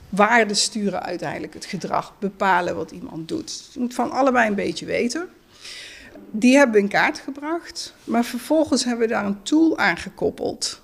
Waarden 0.09 0.55
sturen 0.55 1.03
uiteindelijk 1.03 1.53
het 1.53 1.65
gedrag, 1.65 2.13
bepalen 2.19 2.75
wat 2.75 2.91
iemand 2.91 3.27
doet. 3.27 3.69
Je 3.73 3.79
moet 3.79 3.93
van 3.93 4.11
allebei 4.11 4.47
een 4.47 4.55
beetje 4.55 4.85
weten. 4.85 5.29
Die 6.35 6.57
hebben 6.57 6.75
we 6.75 6.81
in 6.81 6.87
kaart 6.87 7.19
gebracht, 7.19 7.93
maar 8.03 8.25
vervolgens 8.25 8.83
hebben 8.83 9.07
we 9.07 9.13
daar 9.13 9.25
een 9.25 9.43
tool 9.43 9.77
aan 9.77 9.97
gekoppeld. 9.97 10.81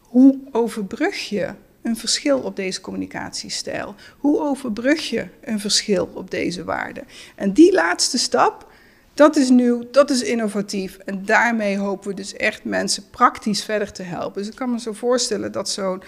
Hoe 0.00 0.38
overbrug 0.52 1.28
je 1.28 1.54
een 1.82 1.96
verschil 1.96 2.38
op 2.38 2.56
deze 2.56 2.80
communicatiestijl? 2.80 3.94
Hoe 4.18 4.40
overbrug 4.40 5.08
je 5.08 5.26
een 5.40 5.60
verschil 5.60 6.10
op 6.14 6.30
deze 6.30 6.64
waarden? 6.64 7.04
En 7.34 7.52
die 7.52 7.72
laatste 7.72 8.18
stap, 8.18 8.66
Dat 9.14 9.36
is 9.36 9.48
nieuw, 9.48 9.90
dat 9.90 10.10
is 10.10 10.22
innovatief 10.22 10.96
en 10.96 11.24
daarmee 11.24 11.78
hopen 11.78 12.08
we 12.08 12.14
dus 12.14 12.34
echt 12.36 12.64
mensen 12.64 13.10
praktisch 13.10 13.64
verder 13.64 13.92
te 13.92 14.02
helpen. 14.02 14.42
Dus 14.42 14.50
ik 14.50 14.56
kan 14.56 14.70
me 14.70 14.80
zo 14.80 14.92
voorstellen 14.92 15.52
dat 15.52 15.70
zo'n 15.70 16.02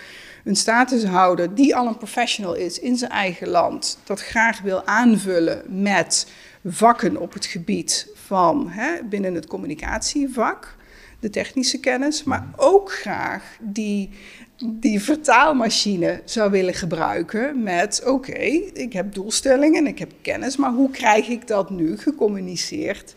een 0.45 0.57
statushouder 0.57 1.55
die 1.55 1.77
al 1.77 1.87
een 1.87 1.97
professional 1.97 2.55
is 2.55 2.79
in 2.79 2.97
zijn 2.97 3.11
eigen 3.11 3.49
land, 3.49 3.99
dat 4.05 4.21
graag 4.21 4.61
wil 4.61 4.87
aanvullen 4.87 5.63
met 5.83 6.27
vakken 6.65 7.17
op 7.17 7.33
het 7.33 7.47
gebied 7.47 8.09
van 8.15 8.69
hè, 8.71 9.03
binnen 9.05 9.35
het 9.35 9.47
communicatievak, 9.47 10.77
de 11.21 11.31
technische 11.31 11.81
kennis, 11.81 12.25
maar 12.25 12.47
ook 12.57 12.93
graag 12.93 13.57
die, 13.61 14.11
die 14.65 15.01
vertaalmachine 15.01 16.23
zou 16.25 16.51
willen 16.51 16.75
gebruiken 16.75 17.63
met 17.63 18.03
oké, 18.07 18.39
ik 18.73 18.93
heb 18.93 19.15
doelstellingen, 19.15 19.87
ik 19.87 19.99
heb 19.99 20.13
kennis, 20.23 20.57
maar 20.57 20.73
hoe 20.73 20.91
krijg 20.91 21.29
ik 21.29 21.47
dat 21.47 21.71
nu 21.71 21.97
gecommuniceerd 21.99 23.15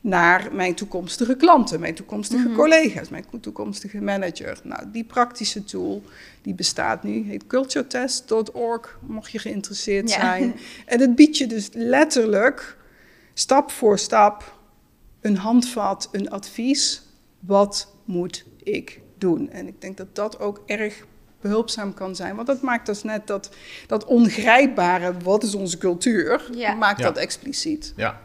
naar 0.00 0.48
mijn 0.52 0.74
toekomstige 0.74 1.36
klanten, 1.36 1.80
mijn 1.80 1.94
toekomstige 1.94 2.48
Mhm. 2.48 2.56
collega's, 2.56 3.08
mijn 3.08 3.24
toekomstige 3.40 4.00
manager. 4.00 4.60
Nou, 4.62 4.82
die 4.92 5.04
praktische 5.04 5.64
tool, 5.64 6.02
die 6.42 6.54
bestaat 6.54 7.02
nu, 7.02 7.24
heet 7.28 7.46
culturetest.org, 7.46 8.98
mocht 9.06 9.30
je 9.32 9.38
geïnteresseerd 9.38 10.10
Ja. 10.10 10.20
zijn. 10.20 10.54
En 10.86 11.00
het 11.00 11.14
biedt 11.14 11.36
je 11.38 11.46
dus 11.46 11.68
letterlijk 11.72 12.76
stap 13.38 13.70
voor 13.70 13.98
stap 13.98 14.54
een 15.20 15.36
handvat, 15.36 16.08
een 16.12 16.30
advies. 16.30 17.02
Wat 17.40 17.94
moet 18.04 18.44
ik 18.62 19.00
doen? 19.18 19.50
En 19.50 19.66
ik 19.66 19.80
denk 19.80 19.96
dat 19.96 20.14
dat 20.14 20.38
ook 20.40 20.62
erg 20.66 21.04
behulpzaam 21.40 21.94
kan 21.94 22.16
zijn. 22.16 22.34
Want 22.34 22.46
dat 22.46 22.60
maakt 22.62 22.86
dus 22.86 23.02
net 23.02 23.26
dat, 23.26 23.50
dat 23.86 24.04
ongrijpbare, 24.04 25.14
wat 25.22 25.42
is 25.42 25.54
onze 25.54 25.78
cultuur, 25.78 26.48
Ja. 26.54 26.74
maakt 26.74 26.98
Ja. 26.98 27.04
dat 27.04 27.16
expliciet. 27.16 27.92
Ja. 27.96 28.20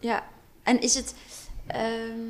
Ja, 0.00 0.22
en 0.62 0.80
is 0.80 0.94
het... 0.94 1.14
ehm, 1.66 2.20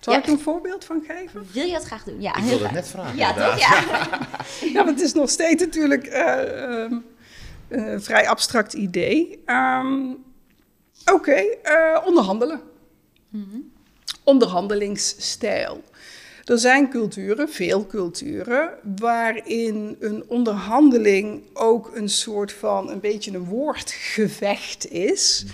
Zal 0.00 0.12
Ja. 0.14 0.18
ik 0.18 0.26
een 0.26 0.40
voorbeeld 0.40 0.84
van 0.84 1.02
geven? 1.08 1.46
wil 1.52 1.66
je 1.66 1.72
dat 1.72 1.84
graag 1.84 2.04
doen? 2.04 2.20
Ja, 2.20 2.30
Ik 2.30 2.36
heel 2.42 2.48
wilde 2.48 2.64
het 2.64 2.72
net 2.72 2.88
vragen. 2.88 3.16
Ja, 3.16 3.28
inderdaad. 3.28 3.58
toch? 3.58 3.68
Ja. 3.68 4.28
Ja, 4.72 4.84
want 4.84 4.88
het 4.88 5.00
is 5.00 5.12
nog 5.12 5.30
steeds 5.30 5.62
natuurlijk 5.64 6.06
eh, 6.06 6.82
ehm, 6.82 6.94
een 7.68 8.02
vrij 8.02 8.28
abstract 8.28 8.72
idee. 8.72 9.42
Ehm, 9.44 10.02
Oké, 11.12 11.32
eh, 11.32 12.02
onderhandelen. 12.06 12.60
Onderhandelingsstijl. 14.24 15.82
Er 16.44 16.58
zijn 16.58 16.90
culturen, 16.90 17.48
veel 17.48 17.86
culturen, 17.86 18.70
waarin 18.96 19.96
een 20.00 20.24
onderhandeling 20.28 21.42
ook 21.52 21.90
een 21.94 22.08
soort 22.08 22.52
van 22.52 22.90
een 22.90 23.00
beetje 23.00 23.30
een 23.32 23.44
woordgevecht 23.44 24.90
is. 24.90 25.44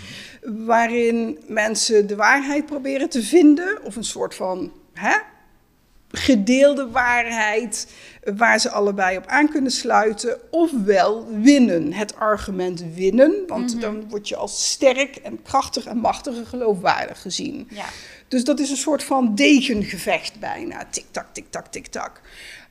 Waarin 0.43 1.39
mensen 1.47 2.07
de 2.07 2.17
waarheid 2.17 2.67
proberen 2.67 3.09
te 3.09 3.23
vinden, 3.23 3.85
of 3.85 3.97
een 3.97 4.05
soort 4.05 4.35
van 4.35 4.73
hè, 4.93 5.17
gedeelde 6.11 6.89
waarheid 6.91 7.93
waar 8.37 8.61
ze 8.61 8.71
allebei 8.71 9.17
op 9.17 9.27
aan 9.27 9.49
kunnen 9.49 9.71
sluiten, 9.71 10.39
ofwel 10.51 11.27
winnen. 11.43 11.93
Het 11.93 12.17
argument 12.17 12.85
winnen, 12.95 13.35
want 13.47 13.81
dan 13.81 14.09
word 14.09 14.29
je 14.29 14.37
als 14.37 14.71
sterk 14.71 15.17
en 15.17 15.43
krachtig 15.43 15.87
en 15.87 15.97
machtig 15.97 16.37
en 16.37 16.47
geloofwaardig 16.47 17.21
gezien. 17.21 17.69
Ja. 17.71 17.85
Dus 18.29 18.45
dat 18.45 18.61
is 18.61 18.71
een 18.71 18.77
soort 18.77 19.03
van 19.03 19.35
degengevecht 19.35 20.39
bijna. 20.41 20.87
Tik-tak, 20.91 21.27
tik-tak, 21.33 21.67
tik-tak. 21.67 22.21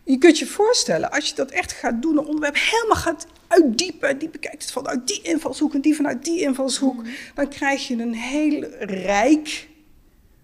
Je 0.03 0.17
kunt 0.17 0.39
je 0.39 0.45
voorstellen, 0.45 1.11
als 1.11 1.29
je 1.29 1.35
dat 1.35 1.51
echt 1.51 1.71
gaat 1.71 2.01
doen, 2.01 2.17
een 2.17 2.25
onderwerp 2.25 2.55
helemaal 2.55 2.95
gaat 2.95 3.27
uitdiepen, 3.47 4.17
die 4.17 4.29
bekijkt 4.29 4.61
het 4.61 4.71
vanuit 4.71 5.07
die 5.07 5.21
invalshoek 5.21 5.73
en 5.73 5.81
die 5.81 5.95
vanuit 5.95 6.25
die 6.25 6.41
invalshoek, 6.41 7.03
dan 7.35 7.47
krijg 7.47 7.87
je 7.87 7.95
een 7.95 8.13
heel 8.13 8.65
rijk 8.79 9.68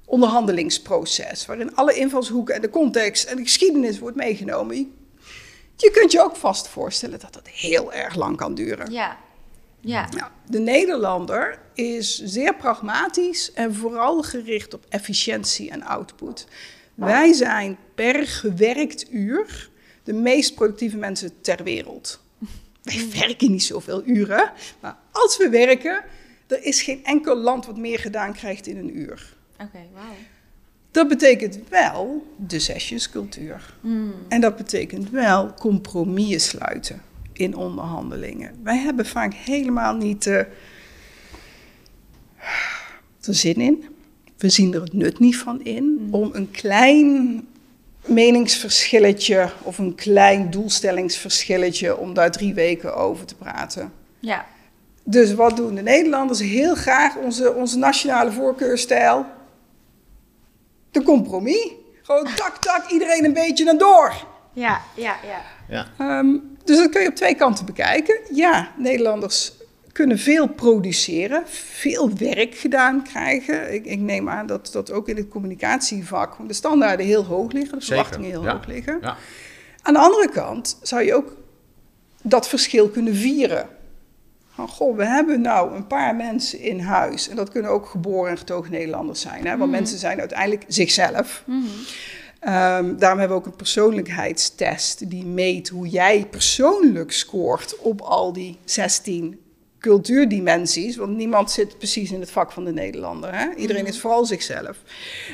onderhandelingsproces, 0.06 1.46
waarin 1.46 1.76
alle 1.76 1.94
invalshoeken 1.94 2.56
en 2.56 2.62
de 2.62 2.70
context 2.70 3.26
en 3.26 3.36
de 3.36 3.44
geschiedenis 3.44 4.00
wordt 4.00 4.16
meegenomen. 4.16 4.76
Je, 4.76 4.88
je 5.76 5.92
kunt 5.92 6.12
je 6.12 6.22
ook 6.22 6.36
vast 6.36 6.68
voorstellen 6.68 7.20
dat 7.20 7.34
dat 7.34 7.48
heel 7.48 7.94
erg 7.94 8.16
lang 8.16 8.38
kan 8.38 8.56
duren. 8.56 8.92
Ja. 8.92 9.18
Ja. 9.80 10.32
De 10.48 10.60
Nederlander 10.60 11.60
is 11.74 12.24
zeer 12.24 12.56
pragmatisch 12.56 13.54
en 13.54 13.76
vooral 13.76 14.22
gericht 14.22 14.74
op 14.74 14.86
efficiëntie 14.90 15.70
en 15.70 15.84
output. 15.84 16.48
Wij 16.96 17.34
zijn 17.34 17.78
per 17.96 18.28
gewerkt 18.28 19.12
uur 19.12 19.70
de 20.04 20.14
meest 20.14 20.56
productieve 20.56 20.98
mensen 20.98 21.42
ter 21.42 21.64
wereld. 21.64 22.20
Wij 22.84 23.08
werken 23.20 23.52
niet 23.52 23.64
zoveel 23.64 24.02
uren, 24.06 24.52
maar 24.80 24.98
als 25.12 25.38
we 25.38 25.50
werken, 25.50 26.04
er 26.48 26.64
is 26.64 26.82
geen 26.82 27.04
enkel 27.04 27.36
land 27.36 27.66
wat 27.66 27.78
meer 27.78 28.00
gedaan 28.00 28.34
krijgt 28.34 28.68
in 28.68 28.78
een 28.78 28.98
uur. 28.98 29.35
Oké, 29.60 29.80
wauw. 29.94 30.16
Dat 30.92 31.08
betekent 31.08 31.60
wel 31.70 32.26
de 32.38 32.60
zesjescultuur. 32.60 33.74
Hmm. 33.82 34.14
En 34.28 34.42
dat 34.42 34.56
betekent 34.56 35.10
wel 35.10 35.54
compromissen 35.54 36.40
sluiten 36.60 37.02
in 37.34 37.56
onderhandelingen. 37.56 38.52
Wij 38.64 38.78
hebben 38.78 39.06
vaak 39.06 39.34
helemaal 39.34 39.96
niet 39.96 40.24
de, 40.24 40.48
de 43.20 43.34
zin 43.34 43.56
in. 43.56 43.86
We 44.38 44.50
zien 44.50 44.74
er 44.74 44.82
het 44.82 44.94
nut 44.94 45.20
niet 45.20 45.38
van 45.38 45.64
in 45.64 46.08
om 46.12 46.30
een 46.34 46.52
klein 46.52 47.42
meningsverschilletje 48.06 49.50
of 49.62 49.78
een 49.78 49.96
klein 49.96 50.50
doelstellingsverschilletje 50.50 51.98
om 51.98 52.14
daar 52.14 52.32
drie 52.32 52.54
weken 52.54 52.96
over 52.96 53.26
te 53.26 53.36
praten. 53.36 53.92
Ja. 54.20 54.46
Dus 55.04 55.34
wat 55.34 55.58
doen 55.58 55.76
de 55.76 55.82
Nederlanders? 55.82 56.40
Heel 56.40 56.76
graag 56.76 57.16
onze, 57.16 57.54
onze 57.54 57.78
nationale 57.78 58.32
voorkeurstijl. 58.32 59.26
De 60.96 61.04
compromis. 61.04 61.72
Gewoon 62.02 62.28
tak, 62.36 62.58
tak, 62.58 62.90
iedereen 62.90 63.26
een 63.26 63.34
beetje 63.34 63.64
naar 63.64 63.78
door. 63.78 64.14
Ja, 64.54 64.82
ja, 64.94 65.16
ja. 65.28 65.42
Ja. 65.70 65.88
Ehm, 65.98 66.38
dus 66.64 66.78
dat 66.78 66.90
kun 66.90 67.02
je 67.02 67.08
op 67.08 67.16
twee 67.16 67.36
kanten 67.36 67.66
bekijken. 67.66 68.20
Ja, 68.32 68.72
Nederlanders 68.78 69.54
kunnen 69.92 70.20
veel 70.20 70.48
produceren, 70.48 71.44
veel 71.48 72.18
werk 72.18 72.56
gedaan 72.56 73.04
krijgen. 73.04 73.74
Ik, 73.74 73.86
ik 73.86 74.00
neem 74.00 74.30
aan 74.30 74.46
dat 74.46 74.70
dat 74.72 74.92
ook 74.92 75.10
in 75.10 75.16
het 75.16 75.28
communicatievak 75.28 76.36
de 76.48 76.54
standaarden 76.54 77.06
heel 77.06 77.24
hoog 77.24 77.52
liggen, 77.52 77.80
de 77.80 77.86
Zeker, 77.86 78.04
verwachtingen 78.04 78.30
heel 78.30 78.44
ja. 78.44 78.52
hoog 78.52 78.66
liggen. 78.66 78.98
Ja. 79.02 79.18
Aan 79.82 79.94
de 79.94 80.00
andere 80.00 80.30
kant 80.30 80.78
zou 80.82 81.04
je 81.04 81.14
ook 81.14 81.36
dat 82.22 82.48
verschil 82.48 82.90
kunnen 82.90 83.16
vieren. 83.16 83.70
Van, 84.56 84.68
goh, 84.68 84.96
we 84.96 85.06
hebben 85.06 85.42
nou 85.42 85.76
een 85.76 85.88
paar 85.88 86.16
mensen 86.16 86.60
in 86.60 86.80
huis. 86.80 87.30
En 87.30 87.36
dat 87.36 87.50
kunnen 87.50 87.72
ook 87.72 87.86
geboren 87.86 88.32
en 88.32 88.38
getogen 88.38 88.72
Nederlanders 88.72 89.22
zijn. 89.22 89.48
Hè? 89.48 89.58
Want 89.58 89.72
mensen 89.72 89.98
zijn 89.98 90.20
uiteindelijk 90.20 90.64
zichzelf. 90.68 91.44
Ehm, 92.40 92.98
daarom 92.98 93.20
hebben 93.20 93.38
we 93.38 93.44
ook 93.44 93.46
een 93.46 93.56
persoonlijkheidstest 93.56 95.10
die 95.10 95.26
meet 95.26 95.70
hoe 95.70 95.88
jij 95.88 96.28
persoonlijk 96.30 97.12
scoort 97.12 97.78
op 97.80 98.02
al 98.02 98.34
die 98.34 98.58
16 98.66 99.40
cultuurdimensies. 99.80 100.96
Want 100.96 101.16
niemand 101.16 101.52
zit 101.52 101.78
precies 101.78 102.12
in 102.12 102.20
het 102.20 102.32
vak 102.32 102.52
van 102.52 102.66
de 102.66 102.74
Nederlander. 102.74 103.36
Hè? 103.36 103.54
Iedereen 103.56 103.86
is 103.86 104.00
vooral 104.00 104.26
zichzelf. 104.26 104.78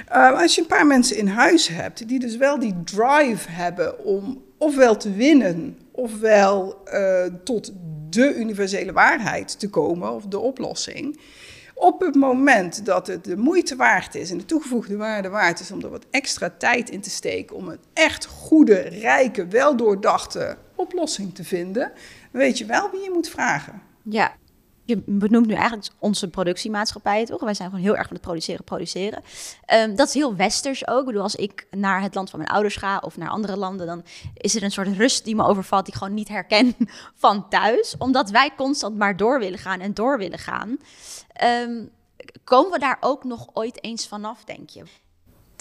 Ehm, 0.08 0.34
als 0.34 0.56
je 0.56 0.62
een 0.62 0.68
paar 0.68 0.88
mensen 0.88 1.18
in 1.18 1.28
huis 1.28 1.68
hebt 1.68 2.08
die 2.08 2.20
dus 2.20 2.38
wel 2.38 2.60
die 2.60 2.76
drive 2.84 3.52
hebben 3.52 4.04
om 4.04 4.44
ofwel 4.58 4.98
te 4.98 5.12
winnen, 5.12 5.78
ofwel 5.92 6.82
eh, 6.86 7.24
tot 7.44 7.72
de 8.12 8.36
universele 8.36 8.92
waarheid 8.92 9.60
te 9.60 9.70
komen 9.70 10.12
of 10.12 10.26
de 10.26 10.40
oplossing. 10.40 11.20
Op 11.74 12.02
het 12.02 12.16
moment 12.16 12.86
dat 12.86 13.08
het 13.08 13.24
de 13.24 13.38
moeite 13.38 13.76
waard 13.76 14.16
is 14.16 14.32
en 14.32 14.38
de 14.38 14.46
toegevoegde 14.46 14.98
waarde 14.98 15.30
waard 15.30 15.60
is 15.60 15.72
om 15.72 15.82
er 15.82 15.90
wat 15.90 16.06
extra 16.12 16.50
tijd 16.58 16.90
in 16.90 17.02
te 17.02 17.10
steken 17.10 17.56
om 17.56 17.68
een 17.68 17.80
echt 17.94 18.26
goede, 18.26 18.76
rijke, 18.80 19.48
weldoordachte 19.48 20.58
oplossing 20.76 21.36
te 21.36 21.44
vinden, 21.44 21.92
weet 22.32 22.58
je 22.58 22.66
wel 22.66 22.92
wie 22.92 23.02
je 23.02 23.12
moet 23.14 23.30
vragen. 23.30 23.82
Ja. 24.04 24.36
Je 24.92 25.04
benoemt 25.06 25.48
nu 25.48 25.54
eigenlijk 25.54 25.90
onze 26.00 26.30
productiemaatschappij, 26.30 27.26
toch? 27.26 27.42
Wij 27.42 27.54
zijn 27.54 27.70
gewoon 27.70 27.84
heel 27.84 27.96
erg 27.96 28.08
van 28.08 28.16
het 28.16 28.26
produceren, 28.26 28.64
produceren. 28.64 29.24
Ehm, 29.66 29.96
dat 29.96 30.08
is 30.08 30.14
heel 30.14 30.36
westers 30.36 30.88
ook. 30.88 31.00
Ik 31.00 31.06
bedoel, 31.06 31.22
als 31.22 31.36
ik 31.36 31.68
naar 31.72 32.02
het 32.02 32.16
land 32.16 32.30
van 32.30 32.40
mijn 32.40 32.52
ouders 32.52 32.76
ga 32.76 32.98
of 32.98 33.18
naar 33.18 33.30
andere 33.30 33.58
landen, 33.58 33.88
dan 33.88 34.04
is 34.34 34.56
er 34.56 34.64
een 34.64 34.72
soort 34.72 34.98
rust 34.98 35.24
die 35.24 35.36
me 35.36 35.44
overvalt, 35.44 35.86
die 35.86 35.94
ik 35.94 36.00
gewoon 36.00 36.14
niet 36.14 36.28
herken 36.28 36.76
van 37.16 37.50
thuis. 37.50 37.96
Omdat 37.98 38.30
wij 38.30 38.52
constant 38.58 38.98
maar 38.98 39.18
door 39.18 39.40
willen 39.40 39.60
gaan 39.60 39.80
en 39.80 39.94
door 39.94 40.18
willen 40.18 40.40
gaan. 40.40 40.78
Ehm, 41.34 41.86
komen 42.44 42.72
we 42.72 42.80
daar 42.80 42.98
ook 43.00 43.24
nog 43.24 43.48
ooit 43.54 43.84
eens 43.84 44.08
vanaf, 44.08 44.44
denk 44.44 44.70
je? 44.70 44.84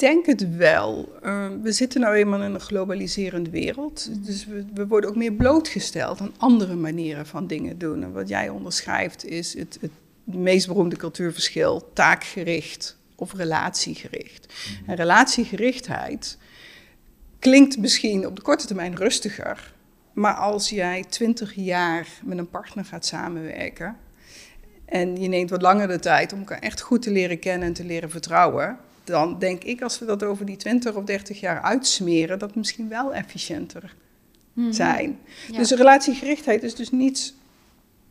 Denk 0.01 0.27
het 0.27 0.57
wel. 0.57 1.19
Ehm, 1.23 1.61
we 1.61 1.73
zitten 1.73 2.01
nou 2.01 2.15
eenmaal 2.15 2.43
in 2.43 2.55
een 2.55 2.61
globaliserende 2.61 3.51
wereld. 3.51 4.27
Dus 4.27 4.47
we, 4.47 4.65
we 4.75 4.87
worden 4.87 5.11
ook 5.11 5.17
meer 5.17 5.33
blootgesteld 5.33 6.21
aan 6.21 6.35
andere 6.37 6.75
manieren 6.75 7.27
van 7.27 7.47
dingen 7.47 7.79
doen. 7.79 8.03
En 8.03 8.13
wat 8.13 8.29
jij 8.29 8.49
onderschrijft 8.49 9.25
is 9.25 9.55
het, 9.55 9.79
het 9.81 9.91
meest 10.25 10.67
beroemde 10.67 10.97
cultuurverschil: 10.97 11.91
taakgericht 11.93 12.97
of 13.15 13.35
relatiegericht. 13.35 14.55
En 14.87 14.95
relatiegerichtheid 14.95 16.39
klinkt 17.39 17.79
misschien 17.79 18.27
op 18.27 18.37
de 18.37 18.43
korte 18.43 18.67
termijn 18.67 18.97
rustiger. 18.97 19.73
Maar 20.13 20.35
als 20.35 20.69
jij 20.69 21.05
twintig 21.09 21.55
jaar 21.55 22.07
met 22.23 22.39
een 22.39 22.51
partner 22.51 22.85
gaat 22.85 23.07
samenwerken 23.07 23.97
en 24.85 25.21
je 25.21 25.29
neemt 25.29 25.51
wat 25.51 25.63
langer 25.63 25.89
de 25.89 25.99
tijd 25.99 26.33
om 26.33 26.39
elkaar 26.39 26.59
echt 26.59 26.81
goed 26.81 27.03
te 27.03 27.11
leren 27.11 27.39
kennen 27.39 27.69
en 27.69 27.75
te 27.75 27.85
leren 27.85 28.11
vertrouwen, 28.11 28.79
dan 29.11 29.39
denk 29.39 29.65
ik 29.65 29.83
als 29.83 29.99
we 29.99 30.05
dat 30.05 30.23
over 30.23 30.45
die 30.47 30.57
20 30.57 30.95
of 30.95 31.05
30 31.05 31.41
jaar 31.41 31.61
uitsmeren, 31.63 32.39
dat 32.39 32.55
misschien 32.55 32.89
wel 32.89 33.15
efficiënter 33.15 33.95
Mhm. 34.53 34.73
zijn. 34.73 35.19
Ja. 35.51 35.59
Dus 35.59 35.69
de 35.69 35.77
relatiegerichtheid 35.77 36.63
is 36.63 36.75
dus 36.75 36.91
niet 36.91 37.35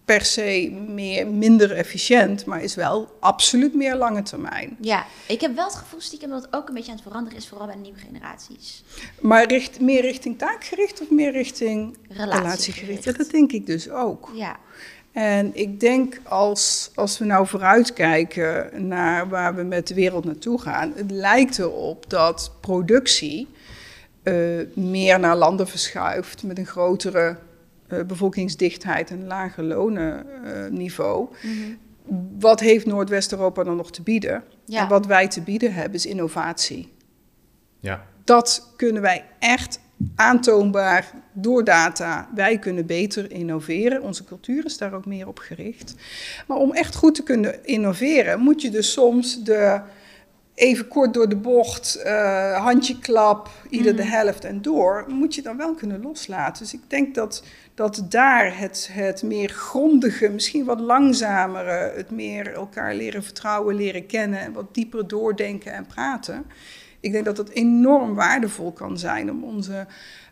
per 0.06 0.25
se 0.25 0.72
meer, 0.88 1.27
minder 1.27 1.72
efficiënt, 1.72 2.46
maar 2.46 2.63
is 2.63 2.75
wel 2.75 3.18
absoluut 3.20 3.74
meer 3.74 3.96
lange 3.96 4.22
termijn. 4.24 4.77
Ja, 4.82 5.06
ik 5.27 5.41
heb 5.41 5.56
wel 5.56 5.65
het 5.65 5.75
gevoel 5.75 6.01
stiekem 6.01 6.29
dat 6.29 6.41
het 6.44 6.53
ook 6.56 6.68
een 6.68 6.74
beetje 6.74 6.89
aan 6.91 6.98
het 6.98 7.06
veranderen 7.08 7.38
is, 7.38 7.48
vooral 7.48 7.65
bij 7.68 7.75
de 7.75 7.82
nieuwe 7.82 7.98
generaties. 8.00 8.84
Maar 9.22 9.48
richt, 9.48 9.79
meer 9.82 10.01
richting 10.01 10.38
taakgericht 10.38 11.01
of 11.01 11.10
meer 11.10 11.32
richting 11.32 11.98
Relatiegericht. 12.08 12.41
relatiegericht? 12.44 13.03
Ja, 13.03 13.12
dat 13.12 13.29
denk 13.29 13.51
ik 13.51 13.65
dus 13.65 13.89
ook. 13.89 14.32
Ja, 14.36 14.58
En 15.12 15.51
ik 15.56 15.80
denk 15.80 16.20
als, 16.24 16.92
als 16.96 17.18
we 17.18 17.25
nou 17.25 17.48
vooruitkijken 17.48 18.88
naar 18.88 19.30
waar 19.30 19.56
we 19.56 19.63
met 19.63 19.88
de 19.88 19.94
wereld 19.94 20.25
naartoe 20.25 20.62
gaan, 20.62 20.94
het 20.96 21.12
lijkt 21.12 21.60
erop 21.60 22.10
dat 22.10 22.51
productie 22.60 23.48
eh, 24.24 24.34
meer 24.74 25.20
naar 25.20 25.36
landen 25.36 25.68
verschuift 25.68 26.44
met 26.44 26.58
een 26.58 26.66
grotere 26.66 27.38
eh, 27.88 28.04
bevolkingsdichtheid 28.04 29.10
en 29.10 29.28
lager 29.28 29.63
lonenniveau. 29.63 31.28
Wat 32.39 32.60
heeft 32.60 32.86
Noordwest-Europa 32.86 33.63
dan 33.63 33.75
nog 33.75 33.92
te 33.92 34.01
bieden? 34.01 34.44
Ja. 34.66 34.82
En 34.82 34.88
wat 34.88 35.06
wij 35.06 35.28
te 35.28 35.42
bieden 35.42 35.74
hebben 35.74 35.94
is 35.94 36.06
innovatie 36.06 36.94
Ja. 37.80 38.06
dat 38.24 38.74
kunnen 38.75 39.01
wij 39.01 39.25
echt 39.39 39.80
aantoonbaar 40.16 41.12
door 41.41 41.63
data. 41.63 42.29
Wij 42.36 42.60
kunnen 42.60 42.86
beter 42.86 43.31
innoveren. 43.31 44.01
Onze 44.01 44.24
cultuur 44.24 44.65
is 44.65 44.77
daar 44.77 44.93
ook 44.93 45.05
meer 45.05 45.27
op 45.27 45.39
gericht. 45.39 45.96
Maar 46.48 46.58
om 46.58 46.74
echt 46.74 46.96
goed 46.96 47.15
te 47.15 47.24
kunnen 47.24 47.65
innoveren, 47.65 48.39
moet 48.39 48.62
je 48.62 48.69
dus 48.69 48.91
soms 48.91 49.43
de 49.43 49.81
even 50.60 50.88
kort 50.88 51.13
door 51.13 51.29
de 51.29 51.36
bocht, 51.36 51.96
eh 51.96 52.63
handjeklap, 52.63 53.50
ieder 53.69 53.96
de 53.96 54.03
helft 54.03 54.46
en 54.46 54.62
door, 54.62 55.05
moet 55.08 55.36
je 55.36 55.41
dan 55.41 55.58
wel 55.58 55.74
kunnen 55.74 56.01
loslaten. 56.01 56.63
Dus 56.63 56.74
ik 56.74 56.81
denk 56.88 57.15
dat, 57.15 57.43
dat 57.74 58.05
daar 58.10 58.58
het, 58.58 58.89
het 58.91 59.24
meer 59.24 59.50
grondige, 59.50 60.29
misschien 60.29 60.65
wat 60.65 60.79
langzamere, 60.79 61.91
het 61.96 62.12
meer 62.12 62.53
elkaar 62.53 62.96
leren 62.96 63.24
vertrouwen, 63.24 63.75
leren 63.75 64.05
kennen 64.05 64.39
en 64.39 64.53
wat 64.53 64.74
dieper 64.74 65.08
doordenken 65.08 65.74
en 65.74 65.86
praten. 65.86 66.46
Ik 67.00 67.12
denk 67.12 67.25
dat 67.25 67.36
dat 67.36 67.50
enorm 67.50 68.15
waardevol 68.15 68.72
kan 68.72 68.98
zijn 68.98 69.31
om 69.31 69.43
onze 69.43 69.88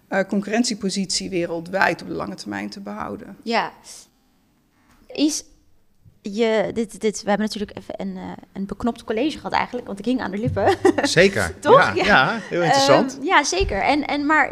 eh, 0.07 0.23
concurrentiepositie 0.27 1.29
wereldwijd 1.29 2.01
op 2.01 2.07
de 2.07 2.13
lange 2.13 2.35
termijn 2.35 2.69
te 2.69 2.79
behouden. 2.79 3.37
ja. 3.43 3.71
Is 5.07 5.43
je, 6.21 6.71
dit, 6.73 7.01
dit, 7.01 7.23
we 7.23 7.29
hebben 7.29 7.45
natuurlijk 7.47 7.77
even 7.77 7.93
een, 7.97 8.17
eh, 8.17 8.31
een 8.53 8.65
beknopt 8.65 9.03
college 9.03 9.37
gehad 9.37 9.51
eigenlijk, 9.51 9.87
want 9.87 9.99
ik 9.99 10.05
hing 10.05 10.21
aan 10.21 10.31
de 10.31 10.37
lippen. 10.37 10.75
Zeker. 11.01 11.53
Toch? 11.59 11.77
Ja, 11.77 11.93
Ja. 11.95 12.03
ja. 12.05 12.39
heel 12.49 12.61
interessant. 12.61 13.15
Ehm, 13.17 13.25
ja, 13.25 13.43
zeker. 13.43 13.81
En, 13.81 14.05
en, 14.07 14.25
maar 14.25 14.51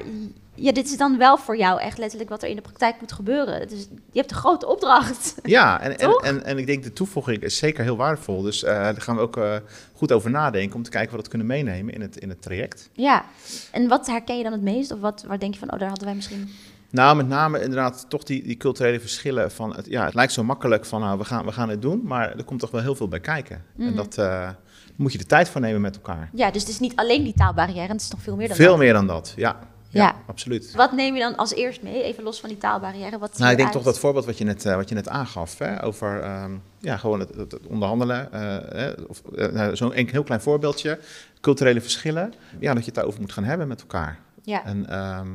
ja, 0.55 0.71
dit 0.71 0.85
is 0.85 0.97
dan 0.97 1.17
wel 1.17 1.38
voor 1.38 1.57
jou 1.57 1.81
echt 1.81 1.97
letterlijk 1.97 2.29
wat 2.29 2.43
er 2.43 2.50
in 2.50 2.55
de 2.55 2.62
praktijk 2.62 2.95
moet 3.00 3.12
gebeuren. 3.12 3.67
Dus 3.67 3.88
je 4.12 4.19
hebt 4.19 4.31
een 4.31 4.38
grote 4.38 4.67
opdracht. 4.67 5.35
Ja, 5.43 5.79
en, 5.81 5.97
en, 5.97 6.09
en, 6.24 6.43
en 6.43 6.57
ik 6.57 6.65
denk 6.65 6.83
de 6.83 6.93
toevoeging 6.93 7.41
is 7.41 7.57
zeker 7.57 7.83
heel 7.83 7.97
waardevol. 7.97 8.41
Dus 8.41 8.63
eh, 8.63 8.74
daar 8.74 9.01
gaan 9.01 9.15
we 9.15 9.21
ook 9.21 9.38
eh, 9.38 9.55
goed 9.93 10.12
over 10.12 10.29
nadenken 10.29 10.75
om 10.75 10.83
te 10.83 10.89
kijken 10.89 11.15
wat 11.15 11.24
we 11.24 11.29
kunnen 11.29 11.47
meenemen 11.47 11.93
in 11.93 12.01
het, 12.01 12.17
in 12.17 12.29
het 12.29 12.41
traject. 12.41 12.89
Ja. 12.93 13.25
En 13.71 13.88
wat 13.88 14.07
herken 14.07 14.38
je 14.38 14.43
dan 14.43 14.51
het 14.51 14.62
meest? 14.62 14.91
Of 14.91 15.00
wat, 15.00 15.24
waar 15.27 15.39
denk 15.39 15.53
je 15.53 15.59
van, 15.59 15.71
oh, 15.71 15.79
daar 15.79 15.89
hadden 15.89 16.07
wij 16.07 16.15
misschien... 16.15 16.50
Nou, 16.89 17.15
met 17.15 17.27
name 17.27 17.62
inderdaad 17.62 18.05
toch 18.09 18.24
die, 18.24 18.43
die 18.43 18.57
culturele 18.57 19.00
verschillen. 19.00 19.51
Van 19.51 19.75
het, 19.75 19.85
ja, 19.85 20.05
het 20.05 20.13
lijkt 20.13 20.33
zo 20.33 20.43
makkelijk 20.43 20.85
van 20.85 21.01
nou, 21.01 21.17
we 21.17 21.25
gaan, 21.25 21.45
we 21.45 21.51
gaan 21.51 21.69
het 21.69 21.81
doen, 21.81 22.01
maar 22.03 22.38
er 22.38 22.43
komt 22.43 22.59
toch 22.59 22.71
wel 22.71 22.81
heel 22.81 22.95
veel 22.95 23.07
bij 23.07 23.19
kijken. 23.19 23.63
Mhm. 23.75 23.88
En 23.88 23.95
dat 23.95 24.17
eh, 24.17 24.50
moet 24.95 25.12
je 25.12 25.17
de 25.17 25.25
tijd 25.25 25.50
voor 25.50 25.62
nemen 25.62 25.81
met 25.81 25.95
elkaar. 25.95 26.29
Ja, 26.33 26.51
dus 26.51 26.62
het 26.62 26.71
is 26.71 26.79
niet 26.79 26.95
alleen 26.95 27.24
die 27.24 27.33
taalbarrière, 27.33 27.91
het 27.91 28.01
is 28.01 28.09
nog 28.09 28.21
veel 28.21 28.35
meer 28.35 28.47
dan 28.47 28.55
Veel 28.55 28.69
dat. 28.69 28.77
meer 28.77 28.93
dan 28.93 29.07
dat, 29.07 29.33
ja. 29.35 29.59
Ja, 29.96 30.04
Ja. 30.04 30.16
absoluut. 30.28 30.74
Wat 30.75 30.92
neem 30.92 31.14
je 31.14 31.20
dan 31.20 31.36
als 31.36 31.54
eerst 31.54 31.82
mee, 31.82 32.04
even 32.04 32.24
los 32.24 32.40
van 32.40 32.50
die 32.50 32.58
taalbarrière? 32.58 33.18
Wat 33.18 33.38
Nou, 33.38 33.52
ik 33.52 33.58
denk 33.58 33.72
toch 33.72 33.84
dat 33.84 34.00
voorbeeld 34.00 34.25
wat 34.25 34.38
je 34.38 34.44
net, 34.44 34.66
eh, 34.66 34.75
wat 34.75 34.90
je 34.90 34.96
net 34.96 35.10
aangaf, 35.10 35.58
hè, 35.58 35.84
over 35.84 36.22
ehm, 36.22 36.52
ja, 36.80 36.98
gewoon 36.98 37.20
het, 37.20 37.30
het- 37.36 37.52
het 37.52 37.68
onderhandelen. 37.68 38.32
eh, 38.34 38.88
eh, 38.88 38.98
of, 39.08 39.22
eh, 39.36 39.52
nou, 39.52 39.75
Zo'n 39.75 39.98
een 40.00 40.08
heel 40.10 40.24
klein 40.24 40.42
voorbeeldje, 40.42 41.00
culturele 41.42 41.81
verschillen. 41.81 42.34
Ja, 42.60 42.70
dat 42.74 42.79
je 42.79 42.86
het 42.86 42.96
daarover 42.96 43.22
moet 43.22 43.31
gaan 43.31 43.44
hebben 43.44 43.68
met 43.68 43.81
elkaar. 43.81 44.20
Ja. 44.44 44.66
En 44.66 44.90
ehm, 44.90 45.27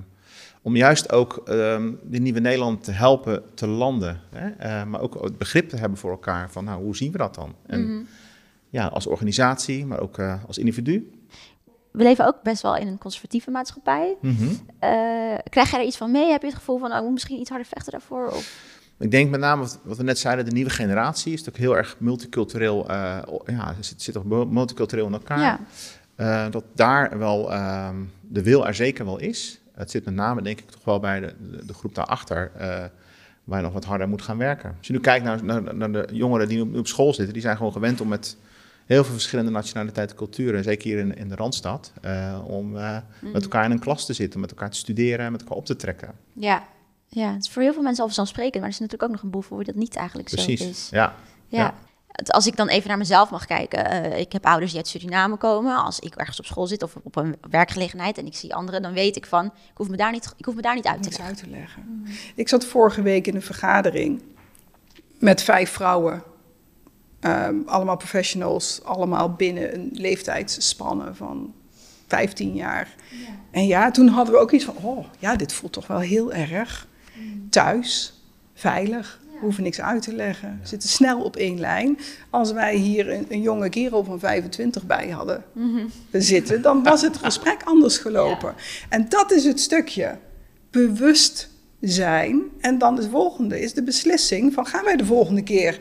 om 0.62 0.76
juist 0.76 1.12
ook 1.12 1.40
ehm 1.44 1.92
de 2.02 2.18
nieuwe 2.18 2.40
Nederland 2.40 2.84
te 2.84 2.92
helpen 2.92 3.42
te 3.54 3.66
landen. 3.66 4.20
Hè? 4.30 4.48
eh, 4.50 4.84
maar 4.84 5.00
ook 5.00 5.22
het 5.22 5.38
begrip 5.38 5.68
te 5.68 5.76
hebben 5.76 5.98
voor 5.98 6.10
elkaar 6.10 6.50
van, 6.50 6.64
nou, 6.64 6.82
hoe 6.82 6.96
zien 6.96 7.12
we 7.12 7.18
dat 7.18 7.34
dan? 7.34 7.54
En 7.66 7.80
Mhm. 7.94 8.02
ja, 8.68 8.86
als 8.86 9.06
organisatie, 9.06 9.86
maar 9.86 10.00
ook 10.00 10.18
eh, 10.18 10.34
als 10.46 10.58
individu. 10.58 11.10
We 11.90 12.02
leven 12.02 12.26
ook 12.26 12.42
best 12.42 12.62
wel 12.62 12.76
in 12.76 12.86
een 12.86 12.98
conservatieve 12.98 13.50
maatschappij. 13.50 14.16
Mhm. 14.20 14.44
Eh, 14.78 14.90
krijg 15.48 15.70
jij 15.70 15.80
er 15.80 15.86
iets 15.86 15.96
van 15.96 16.10
mee? 16.10 16.30
Heb 16.30 16.40
je 16.40 16.46
het 16.46 16.56
gevoel 16.56 16.78
van, 16.78 16.90
oh, 16.90 16.96
ik 16.96 17.02
moet 17.02 17.12
misschien 17.12 17.40
iets 17.40 17.48
harder 17.50 17.66
vechten 17.68 17.92
daarvoor? 17.92 18.26
Of... 18.26 18.68
Ik 18.98 19.10
denk 19.10 19.30
met 19.30 19.40
name 19.40 19.62
wat, 19.62 19.96
we 19.96 20.02
net 20.02 20.18
zeiden, 20.18 20.44
de 20.44 20.50
nieuwe 20.50 20.70
generatie 20.70 21.32
is 21.32 21.38
natuurlijk 21.38 21.64
heel 21.64 21.76
erg 21.76 21.96
multicultureel. 21.98 22.88
eh, 22.88 23.18
ja, 23.46 23.74
zit, 23.80 24.02
zit 24.02 24.14
toch 24.14 24.24
mu- 24.24 24.44
multicultureel 24.46 25.06
in 25.06 25.12
elkaar. 25.12 25.38
Ja. 25.38 25.58
Eh, 26.14 26.50
dat 26.50 26.64
daar 26.74 27.18
wel 27.18 27.52
ehm, 27.52 27.96
de 28.20 28.42
wil 28.42 28.66
er 28.66 28.74
zeker 28.74 29.04
wel 29.04 29.18
is. 29.18 29.60
Het 29.72 29.90
zit 29.90 30.04
met 30.04 30.14
name 30.14 30.42
denk 30.42 30.58
ik 30.60 30.70
toch 30.70 30.84
wel 30.84 31.00
bij 31.00 31.20
de, 31.20 31.34
de, 31.50 31.66
de 31.66 31.74
groep 31.74 31.94
daarachter. 31.94 32.50
eh 32.56 32.84
waar 33.44 33.58
je 33.58 33.64
nog 33.64 33.74
wat 33.74 33.84
harder 33.84 34.08
moet 34.08 34.22
gaan 34.22 34.38
werken. 34.38 34.74
Als 34.78 34.86
je 34.86 34.92
nu 34.92 35.00
kijkt 35.00 35.24
naar, 35.24 35.44
naar, 35.44 35.74
naar 35.74 35.92
de 35.92 36.08
jongeren 36.12 36.48
die 36.48 36.64
nu 36.64 36.78
op 36.78 36.86
school 36.86 37.14
zitten, 37.14 37.32
die 37.32 37.42
zijn 37.42 37.56
gewoon 37.56 37.72
gewend 37.72 38.00
om 38.00 38.08
met 38.08 38.36
heel 38.94 39.04
veel 39.04 39.12
verschillende 39.12 39.50
nationaliteiten 39.50 40.16
en 40.16 40.22
culturen, 40.24 40.64
zeker 40.64 40.88
hier 40.88 40.98
in, 40.98 41.14
in 41.16 41.28
de 41.28 41.34
Randstad, 41.34 41.92
eh, 42.02 42.38
om 42.46 42.76
eh, 42.76 42.96
met 43.20 43.42
elkaar 43.42 43.64
in 43.64 43.70
een 43.70 43.78
klas 43.78 44.06
te 44.06 44.12
zitten, 44.12 44.40
met 44.40 44.50
elkaar 44.50 44.70
te 44.70 44.76
studeren 44.78 45.26
en 45.26 45.32
met 45.32 45.40
elkaar 45.40 45.56
op 45.56 45.66
te 45.66 45.76
trekken. 45.76 46.14
Ja. 46.32 46.64
ja, 47.08 47.32
het 47.32 47.44
is 47.44 47.50
voor 47.50 47.62
heel 47.62 47.72
veel 47.72 47.82
mensen 47.82 48.00
al 48.00 48.06
vanzelfsprekend, 48.06 48.54
maar 48.54 48.62
er 48.64 48.68
is 48.74 48.78
natuurlijk 48.78 49.02
ook 49.10 49.14
nog 49.16 49.22
een 49.22 49.30
boel 49.30 49.42
voor 49.42 49.56
wie 49.56 49.66
dat 49.66 49.74
niet 49.74 49.96
eigenlijk 49.96 50.28
zo 50.28 50.34
Precies. 50.34 50.60
is. 50.60 50.88
Ja. 50.90 51.14
Ja. 51.48 51.58
Ja. 51.58 51.74
Het- 52.10 52.32
Als 52.32 52.46
ik 52.46 52.56
dan 52.56 52.68
even 52.68 52.88
naar 52.88 52.98
mezelf 52.98 53.30
mag 53.30 53.46
kijken. 53.46 53.84
eh, 53.90 54.18
ik 54.18 54.32
heb 54.32 54.46
ouders 54.46 54.70
die 54.70 54.80
uit 54.80 54.88
Suriname 54.88 55.36
komen. 55.36 55.76
Als 55.84 55.98
ik 55.98 56.14
ergens 56.14 56.38
op 56.38 56.44
school 56.46 56.66
zit 56.66 56.82
of 56.82 56.96
op 57.02 57.16
een 57.16 57.36
werkgelegenheid 57.50 58.18
en 58.18 58.26
ik 58.26 58.34
zie 58.34 58.54
anderen, 58.54 58.82
dan 58.82 58.92
weet 58.92 59.16
ik 59.16 59.26
van, 59.26 59.44
ik 59.46 59.52
hoef 59.74 59.88
me 59.88 59.96
daar 59.96 60.12
niet, 60.12 60.34
ik 60.36 60.44
hoef 60.44 60.54
me 60.54 60.62
daar 60.62 60.74
niet 60.74 60.86
uit 60.86 61.02
te 61.02 61.08
leggen. 61.08 61.24
uit 61.26 61.36
te 61.36 61.48
leggen. 61.48 62.04
Ik 62.34 62.48
zat 62.48 62.64
vorige 62.64 63.02
week 63.02 63.26
in 63.26 63.34
een 63.34 63.42
vergadering 63.42 64.22
met 65.18 65.42
vijf 65.42 65.70
vrouwen. 65.70 66.22
Ehm, 67.20 67.54
allemaal 67.66 67.96
professionals, 67.96 68.80
allemaal 68.84 69.32
binnen 69.32 69.74
een 69.74 69.90
leeftijdsspanne 69.92 71.14
van 71.14 71.54
15 72.06 72.54
jaar. 72.54 72.94
En 73.50 73.66
ja, 73.66 73.90
toen 73.90 74.08
hadden 74.08 74.34
we 74.34 74.40
ook 74.40 74.50
iets 74.50 74.64
van, 74.64 74.76
oh 74.82 75.06
ja, 75.18 75.36
dit 75.36 75.52
voelt 75.52 75.72
toch 75.72 75.86
wel 75.86 75.98
heel 75.98 76.32
erg 76.32 76.88
thuis, 77.50 78.14
veilig. 78.54 79.20
We 79.32 79.46
hoeven 79.46 79.62
niks 79.62 79.80
uit 79.80 80.02
te 80.02 80.14
leggen. 80.14 80.58
We 80.62 80.68
zitten 80.68 80.88
snel 80.88 81.22
op 81.22 81.36
één 81.36 81.60
lijn. 81.60 81.98
Als 82.30 82.52
wij 82.52 82.76
hier 82.76 83.12
een, 83.12 83.26
een 83.28 83.42
jonge 83.42 83.68
kerel 83.68 84.04
van 84.04 84.18
25 84.18 84.86
bij 84.86 85.08
hadden 85.08 85.44
zitten, 86.12 86.62
dan 86.62 86.82
was 86.82 87.02
het 87.02 87.16
gesprek 87.16 87.62
anders 87.64 87.98
gelopen. 87.98 88.54
En 88.88 89.08
dat 89.08 89.32
is 89.32 89.44
het 89.44 89.60
stukje 89.60 90.18
bewust 90.70 91.50
zijn. 91.80 92.42
En 92.60 92.78
dan 92.78 92.96
het 92.96 93.08
volgende 93.10 93.60
is 93.60 93.74
de 93.74 93.82
beslissing 93.82 94.52
van 94.52 94.66
gaan 94.66 94.84
wij 94.84 94.96
de 94.96 95.04
volgende 95.04 95.42
keer 95.42 95.78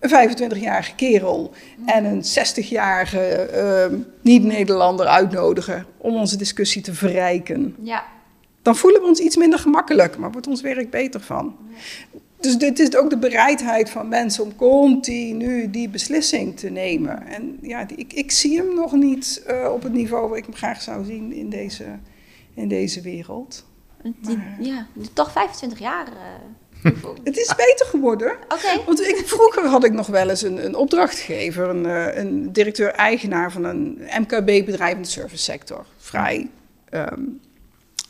een 0.00 0.30
25-jarige 0.30 0.94
kerel 0.94 1.52
en 1.86 2.04
een 2.04 2.22
60-jarige 2.24 3.20
ehm, 3.34 3.98
niet-Nederlander 4.20 5.06
uitnodigen 5.06 5.86
om 5.96 6.14
onze 6.16 6.36
discussie 6.36 6.82
te 6.82 6.94
verrijken. 6.94 7.76
Ja, 7.82 8.04
Dan 8.62 8.76
voelen 8.76 9.00
we 9.00 9.06
ons 9.06 9.18
iets 9.20 9.36
minder 9.36 9.58
gemakkelijk, 9.58 10.18
maar 10.18 10.32
wordt 10.32 10.46
ons 10.46 10.60
werk 10.60 10.90
beter 10.90 11.20
van. 11.20 11.56
Dus 12.40 12.58
dit 12.58 12.78
is 12.78 12.96
ook 12.96 13.10
de 13.10 13.18
bereidheid 13.18 13.90
van 13.90 14.08
mensen 14.08 14.44
om 14.44 14.56
continu 14.56 15.70
die 15.70 15.88
beslissing 15.88 16.56
te 16.58 16.68
nemen. 16.70 17.26
En 17.26 17.58
ja, 17.62 17.86
ik, 17.96 18.12
ik 18.12 18.30
zie 18.30 18.56
hem 18.56 18.74
nog 18.74 18.92
niet 18.92 19.42
eh, 19.46 19.70
op 19.72 19.82
het 19.82 19.92
niveau 19.92 20.28
waar 20.28 20.38
ik 20.38 20.44
hem 20.44 20.54
graag 20.54 20.82
zou 20.82 21.04
zien 21.04 21.32
in 21.32 21.50
deze, 21.50 21.84
in 22.54 22.68
deze 22.68 23.00
wereld. 23.00 23.64
die- 24.02 24.36
Maar- 24.36 24.56
ja 24.60 24.86
toch 25.12 25.32
25 25.32 25.78
jaar. 25.78 26.06
Het 27.24 27.36
is 27.36 27.54
beter 27.56 27.86
geworden. 27.86 28.32
Want 28.86 29.00
ik, 29.00 29.22
vroeger 29.24 29.66
had 29.66 29.84
ik 29.84 29.92
nog 29.92 30.06
wel 30.06 30.28
eens 30.28 30.42
een, 30.42 30.64
een 30.64 30.74
opdrachtgever, 30.74 31.68
een, 31.68 31.86
eh, 31.86 32.16
een 32.16 32.52
directeur-eigenaar 32.52 33.52
van 33.52 33.64
een 33.64 33.98
MKB-bedrijf 34.18 34.94
in 34.94 35.02
de 35.02 35.08
servicesector. 35.08 35.86
Vrij, 35.96 36.50
ehm, 36.88 37.20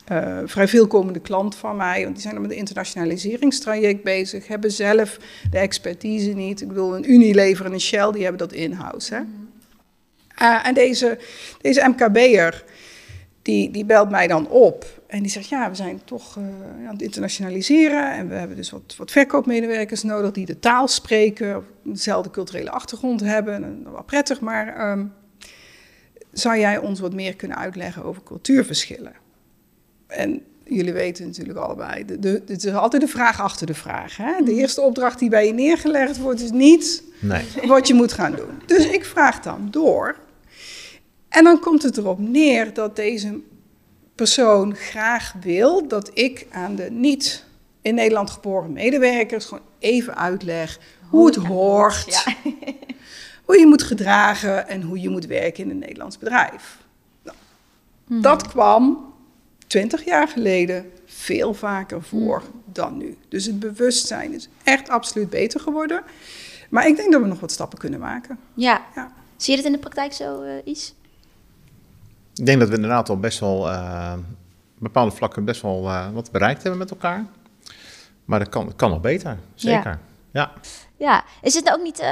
eh, 0.05 0.39
vrij 0.45 0.67
veelkomende 0.67 1.19
klant 1.19 1.55
van 1.55 1.75
mij, 1.75 2.01
want 2.01 2.13
die 2.13 2.21
zijn 2.21 2.33
dan 2.33 2.43
met 2.43 2.51
een 2.51 2.57
internationaliseringstraject 2.57 4.03
bezig, 4.03 4.47
hebben 4.47 4.71
zelf 4.71 5.17
de 5.51 5.57
expertise 5.57 6.29
niet. 6.29 6.61
Ik 6.61 6.67
bedoel, 6.67 6.95
een 6.95 7.11
Unilever 7.11 7.65
en 7.65 7.73
een 7.73 7.81
Shell, 7.81 8.11
die 8.11 8.21
hebben 8.21 8.47
dat 8.47 8.53
in-house. 8.53 9.13
Hè? 9.13 9.21
Eh, 10.35 10.67
en 10.67 10.73
deze, 10.73 11.17
deze 11.61 11.87
MKB'er, 11.87 12.63
die, 13.41 13.71
die 13.71 13.85
belt 13.85 14.09
mij 14.09 14.27
dan 14.27 14.49
op 14.49 15.01
en 15.07 15.21
die 15.21 15.31
zegt, 15.31 15.49
ja, 15.49 15.69
we 15.69 15.75
zijn 15.75 16.01
toch 16.03 16.35
uh, 16.37 16.43
aan 16.87 16.93
het 16.93 17.01
internationaliseren 17.01 18.11
en 18.11 18.27
we 18.27 18.35
hebben 18.35 18.57
dus 18.57 18.69
wat, 18.69 18.95
wat 18.97 19.11
verkoopmedewerkers 19.11 20.03
nodig 20.03 20.31
die 20.31 20.45
de 20.45 20.59
taal 20.59 20.87
spreken, 20.87 21.65
dezelfde 21.83 22.29
culturele 22.29 22.71
achtergrond 22.71 23.21
hebben, 23.21 23.63
en, 23.63 23.83
wat 23.91 24.05
prettig, 24.05 24.39
maar 24.39 24.91
um, 24.91 25.13
zou 26.31 26.59
jij 26.59 26.77
ons 26.77 26.99
wat 26.99 27.13
meer 27.13 27.35
kunnen 27.35 27.57
uitleggen 27.57 28.03
over 28.03 28.23
cultuurverschillen? 28.23 29.13
En 30.07 30.41
jullie 30.63 30.93
weten 30.93 31.25
natuurlijk 31.25 31.57
allebei, 31.57 32.05
de, 32.05 32.19
de, 32.19 32.43
het 32.47 32.65
is 32.65 32.73
altijd 32.73 33.01
de 33.01 33.07
vraag 33.07 33.41
achter 33.41 33.67
de 33.67 33.73
vraag. 33.73 34.17
Hè? 34.17 34.35
De 34.37 34.51
mhm. 34.51 34.59
eerste 34.59 34.81
opdracht 34.81 35.19
die 35.19 35.29
bij 35.29 35.45
je 35.45 35.53
neergelegd 35.53 36.17
wordt, 36.17 36.41
is 36.41 36.51
niet 36.51 37.03
nee. 37.19 37.45
wat 37.65 37.87
je 37.87 37.93
moet 37.93 38.11
gaan 38.11 38.35
doen. 38.35 38.61
Dus 38.65 38.85
ik 38.85 39.05
vraag 39.05 39.39
dan 39.39 39.67
door. 39.71 40.17
En 41.31 41.43
dan 41.43 41.59
komt 41.59 41.83
het 41.83 41.97
erop 41.97 42.19
neer 42.19 42.73
dat 42.73 42.95
deze 42.95 43.39
persoon 44.15 44.75
graag 44.75 45.33
wil 45.41 45.87
dat 45.87 46.11
ik 46.13 46.47
aan 46.51 46.75
de 46.75 46.89
niet 46.91 47.45
in 47.81 47.95
Nederland 47.95 48.29
geboren 48.29 48.73
medewerkers 48.73 49.45
gewoon 49.45 49.63
even 49.79 50.15
uitleg 50.15 50.79
hoe 51.09 51.25
het 51.25 51.35
hoort, 51.35 52.25
hoe 53.45 53.59
je 53.59 53.65
moet 53.65 53.83
gedragen 53.83 54.67
en 54.67 54.81
hoe 54.81 55.01
je 55.01 55.09
moet 55.09 55.25
werken 55.25 55.63
in 55.63 55.69
een 55.69 55.79
Nederlands 55.79 56.17
bedrijf. 56.17 56.77
Nou, 57.23 57.37
mhm. 58.07 58.21
Dat 58.21 58.47
kwam 58.47 59.13
20 59.67 60.05
jaar 60.05 60.27
geleden 60.27 60.91
veel 61.05 61.53
vaker 61.53 62.03
voor 62.03 62.37
mhm. 62.37 62.57
dan 62.65 62.97
nu. 62.97 63.17
Dus 63.29 63.45
het 63.45 63.59
bewustzijn 63.59 64.33
is 64.33 64.49
echt 64.63 64.89
absoluut 64.89 65.29
beter 65.29 65.59
geworden. 65.59 66.03
Maar 66.69 66.87
ik 66.87 66.95
denk 66.95 67.11
dat 67.11 67.21
we 67.21 67.27
nog 67.27 67.39
wat 67.39 67.51
stappen 67.51 67.79
kunnen 67.79 67.99
maken. 67.99 68.39
Ja. 68.53 68.85
ja. 68.95 69.11
Zie 69.37 69.51
je 69.51 69.57
het 69.57 69.65
in 69.65 69.71
de 69.71 69.79
praktijk 69.79 70.13
zo, 70.13 70.43
uh, 70.43 70.51
Is? 70.63 70.93
Ik 72.35 72.45
denk 72.45 72.59
dat 72.59 72.69
we 72.69 72.75
inderdaad 72.75 73.09
al 73.09 73.19
best 73.19 73.39
wel 73.39 73.67
uh, 73.69 74.13
bepaalde 74.79 75.11
vlakken 75.11 75.45
best 75.45 75.61
wel 75.61 75.83
uh, 75.83 76.09
wat 76.09 76.31
bereikt 76.31 76.61
hebben 76.61 76.79
met 76.79 76.91
elkaar. 76.91 77.25
Maar 78.25 78.39
dat 78.39 78.49
kan, 78.49 78.75
kan 78.75 78.89
nog 78.89 79.01
beter, 79.01 79.37
zeker. 79.55 79.99
Ja. 80.31 80.51
ja. 80.97 81.23
Is 81.41 81.53
het 81.53 81.71
ook 81.71 81.83
niet 81.83 82.03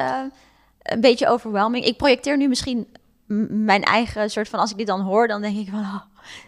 een 0.83 1.01
beetje 1.01 1.27
overwhelming? 1.27 1.85
Ik 1.85 1.97
projecteer 1.97 2.37
nu 2.37 2.47
misschien 2.47 2.87
mijn 3.49 3.83
eigen 3.83 4.29
soort 4.29 4.49
van, 4.49 4.59
als 4.59 4.71
ik 4.71 4.77
dit 4.77 4.87
dan 4.87 5.01
hoor, 5.01 5.27
dan 5.27 5.41
denk 5.41 5.57
ik 5.57 5.69
van, 5.69 5.79
oh, 5.79 6.01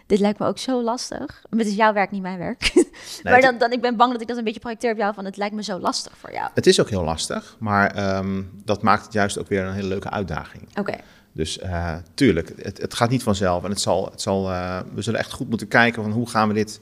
dit 0.06 0.18
lijkt 0.18 0.38
me 0.38 0.46
ook 0.46 0.58
zo 0.58 0.82
lastig. 0.82 1.42
Maar 1.50 1.58
het 1.58 1.68
is 1.68 1.74
jouw 1.74 1.92
werk, 1.92 2.10
niet 2.10 2.22
mijn 2.22 2.38
werk. 2.38 2.72
maar 3.22 3.40
dan, 3.40 3.58
dan, 3.58 3.72
ik 3.72 3.80
ben 3.80 3.96
bang 3.96 4.12
dat 4.12 4.20
ik 4.20 4.28
dat 4.28 4.36
een 4.36 4.44
beetje 4.44 4.60
projecteer 4.60 4.92
op 4.92 4.96
jou, 4.96 5.14
van 5.14 5.24
het 5.24 5.36
lijkt 5.36 5.54
me 5.54 5.62
zo 5.62 5.78
lastig 5.78 6.12
voor 6.16 6.32
jou. 6.32 6.50
Het 6.54 6.66
is 6.66 6.80
ook 6.80 6.90
heel 6.90 7.04
lastig, 7.04 7.56
maar 7.58 8.16
um, 8.16 8.50
dat 8.64 8.82
maakt 8.82 9.04
het 9.04 9.12
juist 9.12 9.38
ook 9.38 9.48
weer 9.48 9.64
een 9.64 9.74
hele 9.74 9.88
leuke 9.88 10.10
uitdaging. 10.10 10.68
Oké. 10.78 10.94
Dus 11.32 11.58
uh, 11.58 11.94
tuurlijk, 12.14 12.52
het, 12.62 12.78
het, 12.78 12.94
gaat 12.94 13.10
niet 13.10 13.22
vanzelf 13.22 13.64
en 13.64 13.70
het 13.70 13.80
zal, 13.80 14.10
het 14.10 14.20
zal, 14.20 14.50
uh, 14.50 14.78
we 14.94 15.02
zullen 15.02 15.20
echt 15.20 15.32
goed 15.32 15.48
moeten 15.48 15.68
kijken 15.68 16.02
van 16.02 16.12
hoe 16.12 16.28
gaan 16.28 16.48
we 16.48 16.54
dit 16.54 16.80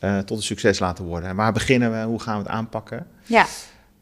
uh, 0.00 0.18
tot 0.18 0.36
een 0.36 0.42
succes 0.42 0.78
laten 0.78 1.04
worden. 1.04 1.28
En 1.28 1.36
waar 1.36 1.52
beginnen 1.52 1.92
we, 1.92 2.06
hoe 2.06 2.20
gaan 2.20 2.36
we 2.36 2.42
het 2.42 2.52
aanpakken? 2.52 3.06
Ja. 3.22 3.46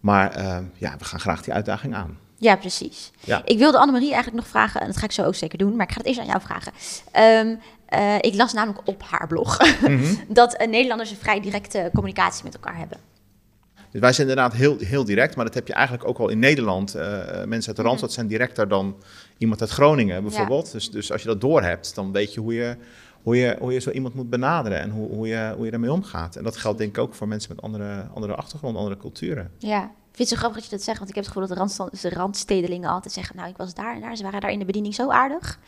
Maar 0.00 0.32
ja, 0.74 0.94
we 0.98 1.04
gaan 1.04 1.20
graag 1.20 1.42
die 1.42 1.54
uitdaging 1.54 1.94
aan. 1.94 2.18
Ja, 2.40 2.56
precies. 2.56 3.10
Ja. 3.20 3.42
Ik 3.44 3.58
wilde 3.58 3.78
Annemarie 3.78 4.12
eigenlijk 4.12 4.42
nog 4.42 4.48
vragen, 4.50 4.80
en 4.80 4.86
dat 4.86 4.96
ga 4.96 5.04
ik 5.04 5.12
zo 5.12 5.24
ook 5.24 5.34
zeker 5.34 5.58
doen, 5.58 5.76
maar 5.76 5.86
ik 5.86 5.92
ga 5.92 5.98
het 5.98 6.06
eerst 6.06 6.20
aan 6.20 6.26
jou 6.26 6.40
vragen. 6.40 6.72
Um, 7.46 7.58
uh, 7.94 8.16
ik 8.20 8.34
las 8.34 8.52
namelijk 8.52 8.88
op 8.88 9.02
haar 9.02 9.26
blog 9.26 9.58
mm 9.88 10.18
dat 10.28 10.60
uh, 10.60 10.68
Nederlanders 10.68 11.10
een 11.10 11.16
vrij 11.16 11.40
directe 11.40 11.90
communicatie 11.94 12.44
met 12.44 12.54
elkaar 12.54 12.76
hebben. 12.76 12.98
Dus 13.90 14.00
wij 14.00 14.12
zijn 14.12 14.28
inderdaad 14.28 14.54
heel, 14.54 14.76
heel 14.78 15.04
direct, 15.04 15.36
maar 15.36 15.44
dat 15.44 15.54
heb 15.54 15.66
je 15.66 15.72
eigenlijk 15.72 16.08
ook 16.08 16.18
al 16.18 16.28
in 16.28 16.38
Nederland. 16.38 16.96
Uh, 16.96 17.02
mensen 17.44 17.68
uit 17.68 17.76
de 17.76 17.82
Randstad 17.82 18.08
mhm. 18.08 18.18
zijn 18.18 18.26
directer 18.26 18.68
dan 18.68 18.96
iemand 19.38 19.60
uit 19.60 19.70
Groningen 19.70 20.22
bijvoorbeeld. 20.22 20.72
Dus, 20.72 20.90
dus 20.90 21.12
als 21.12 21.22
je 21.22 21.28
dat 21.28 21.40
doorhebt, 21.40 21.94
dan 21.94 22.12
weet 22.12 22.34
je 22.34 22.40
hoe 22.40 22.54
je, 22.54 22.76
hoe 23.22 23.36
je, 23.36 23.56
hoe 23.58 23.72
je 23.72 23.78
zo 23.78 23.90
iemand 23.90 24.14
moet 24.14 24.30
benaderen 24.30 24.80
en 24.80 24.90
hoe, 24.90 25.08
hoe, 25.08 25.28
je, 25.28 25.52
hoe 25.56 25.64
je 25.64 25.70
daarmee 25.70 25.92
omgaat. 25.92 26.36
En 26.36 26.44
dat 26.44 26.56
geldt 26.56 26.78
denk 26.78 26.96
ik 26.96 27.02
ook 27.02 27.14
voor 27.14 27.28
mensen 27.28 27.54
met 27.54 27.64
andere, 27.64 28.06
andere 28.14 28.34
achtergronden, 28.34 28.80
andere 28.82 29.00
culturen. 29.00 29.50
Ja, 29.58 29.90
vind 30.12 30.18
het 30.18 30.28
zo 30.28 30.36
grappig 30.36 30.60
dat 30.60 30.70
je 30.70 30.76
dat 30.76 30.84
zegt, 30.84 30.98
want 30.98 31.10
ik 31.10 31.16
heb 31.16 31.24
het 31.24 31.34
gevoel 31.34 31.48
dat 31.48 31.56
de, 31.56 31.62
randst 31.62 32.02
de 32.02 32.10
randstedelingen 32.10 32.90
altijd 32.90 33.14
zeggen... 33.14 33.36
nou, 33.36 33.48
ik 33.48 33.56
was 33.56 33.74
daar 33.74 33.94
en 33.94 34.00
daar, 34.00 34.16
ze 34.16 34.22
waren 34.22 34.40
daar 34.40 34.50
in 34.50 34.58
de 34.58 34.64
bediening 34.64 34.94
zo 34.94 35.10
aardig. 35.10 35.58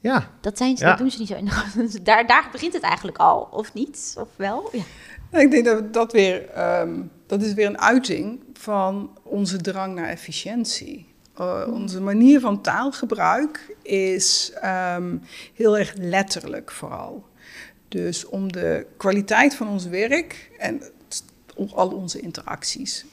Ja. 0.00 0.30
Dat, 0.40 0.58
zijn 0.58 0.76
ze, 0.76 0.84
dat 0.84 0.98
doen 0.98 1.10
ze 1.10 1.18
niet 1.18 1.28
zo. 1.28 1.98
daar, 2.02 2.26
daar 2.26 2.48
begint 2.52 2.72
het 2.72 2.82
eigenlijk 2.82 3.18
al, 3.18 3.48
of 3.50 3.74
niet? 3.74 4.14
Of 4.18 4.28
wel? 4.36 4.70
Ja. 4.72 5.38
Ik 5.38 5.50
denk 5.50 5.64
dat 5.64 5.92
dat 5.92 6.12
weer, 6.12 6.48
ehm, 6.48 7.02
dat 7.26 7.42
is 7.42 7.54
weer 7.54 7.66
een 7.66 7.80
uiting 7.80 8.40
van 8.52 9.18
onze 9.22 9.56
drang 9.56 9.94
naar 9.94 10.08
efficiëntie. 10.08 11.14
Uh, 11.40 11.68
onze 11.70 12.00
manier 12.00 12.40
van 12.40 12.60
taalgebruik 12.60 13.76
is 13.82 14.52
um, 14.64 15.22
heel 15.54 15.78
erg 15.78 15.94
letterlijk 15.96 16.70
vooral. 16.70 17.24
Dus 17.88 18.26
om 18.26 18.52
de 18.52 18.86
kwaliteit 18.96 19.54
van 19.54 19.68
ons 19.68 19.86
werk 19.86 20.50
en 20.58 20.82
al 21.74 21.88
onze 21.88 22.20
interacties 22.20 23.06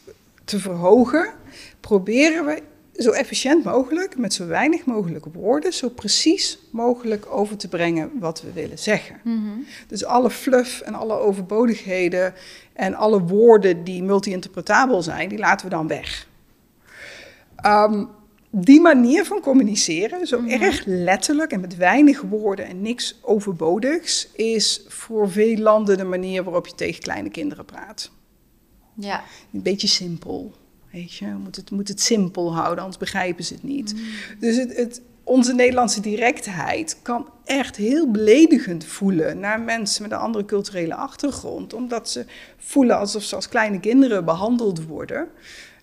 te 0.43 0.59
verhogen, 0.59 1.33
proberen 1.79 2.45
we 2.45 2.61
zo 2.95 3.11
efficiënt 3.11 3.63
mogelijk, 3.63 4.17
met 4.17 4.33
zo 4.33 4.47
weinig 4.47 4.85
mogelijk 4.85 5.25
woorden, 5.33 5.73
zo 5.73 5.89
precies 5.89 6.59
mogelijk 6.71 7.25
over 7.29 7.57
te 7.57 7.67
brengen 7.67 8.11
wat 8.19 8.41
we 8.41 8.51
willen 8.51 8.79
zeggen. 8.79 9.19
Mhm. 9.23 9.59
Dus 9.87 10.05
alle 10.05 10.29
fluff 10.29 10.81
en 10.81 10.93
alle 10.93 11.13
overbodigheden 11.13 12.33
en 12.73 12.93
alle 12.93 13.21
woorden 13.21 13.83
die 13.83 14.03
multi-interpretabel 14.03 15.01
zijn, 15.01 15.29
die 15.29 15.37
laten 15.37 15.65
we 15.65 15.75
dan 15.75 15.87
weg. 15.87 16.27
Um, 17.65 18.09
die 18.49 18.81
manier 18.81 19.25
van 19.25 19.41
communiceren, 19.41 20.27
zo 20.27 20.41
mhm. 20.41 20.61
erg 20.61 20.83
letterlijk 20.85 21.51
en 21.51 21.59
met 21.59 21.75
weinig 21.75 22.21
woorden 22.21 22.65
en 22.65 22.81
niks 22.81 23.19
overbodigs, 23.21 24.27
is 24.35 24.85
voor 24.87 25.31
veel 25.31 25.57
landen 25.57 25.97
de 25.97 26.03
manier 26.03 26.43
waarop 26.43 26.67
je 26.67 26.75
tegen 26.75 27.01
kleine 27.01 27.29
kinderen 27.29 27.65
praat. 27.65 28.11
Ja. 29.01 29.23
Een 29.53 29.61
beetje 29.61 29.87
simpel. 29.87 30.53
Weet 30.91 31.13
je, 31.13 31.25
moet 31.25 31.55
het, 31.55 31.71
moet 31.71 31.87
het 31.87 32.01
simpel 32.01 32.53
houden, 32.53 32.79
anders 32.79 32.97
begrijpen 32.97 33.43
ze 33.43 33.53
het 33.53 33.63
niet. 33.63 33.93
Mm. 33.93 33.99
Dus 34.39 34.55
het, 34.55 34.75
het, 34.75 35.01
onze 35.23 35.53
Nederlandse 35.53 36.01
directheid 36.01 36.97
kan 37.01 37.27
echt 37.45 37.75
heel 37.75 38.11
beledigend 38.11 38.85
voelen 38.85 39.39
naar 39.39 39.59
mensen 39.59 40.01
met 40.01 40.11
een 40.11 40.17
andere 40.17 40.45
culturele 40.45 40.95
achtergrond, 40.95 41.73
omdat 41.73 42.09
ze 42.09 42.25
voelen 42.57 42.97
alsof 42.97 43.23
ze 43.23 43.35
als 43.35 43.49
kleine 43.49 43.79
kinderen 43.79 44.25
behandeld 44.25 44.85
worden. 44.85 45.27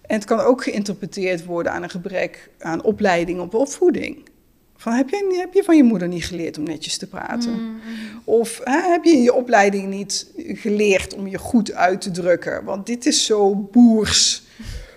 En 0.06 0.14
het 0.14 0.24
kan 0.24 0.38
ook 0.38 0.62
geïnterpreteerd 0.62 1.44
worden 1.44 1.72
aan 1.72 1.82
een 1.82 1.90
gebrek 1.90 2.50
aan 2.58 2.82
opleiding 2.82 3.40
of 3.40 3.54
opvoeding. 3.54 4.28
Van, 4.76 4.92
heb, 4.92 5.08
je, 5.08 5.36
heb 5.38 5.54
je 5.54 5.62
van 5.62 5.76
je 5.76 5.82
moeder 5.82 6.08
niet 6.08 6.24
geleerd 6.24 6.58
om 6.58 6.64
netjes 6.64 6.96
te 6.96 7.06
praten? 7.06 7.52
Mm. 7.52 7.80
Of 8.24 8.60
hè, 8.64 8.90
heb 8.90 9.04
je 9.04 9.10
in 9.10 9.22
je 9.22 9.34
opleiding 9.34 9.88
niet 9.88 10.26
geleerd 10.56 11.14
om 11.14 11.26
je 11.26 11.38
goed 11.38 11.72
uit 11.72 12.00
te 12.00 12.10
drukken? 12.10 12.64
Want 12.64 12.86
dit 12.86 13.06
is 13.06 13.26
zo 13.26 13.54
boers 13.54 14.42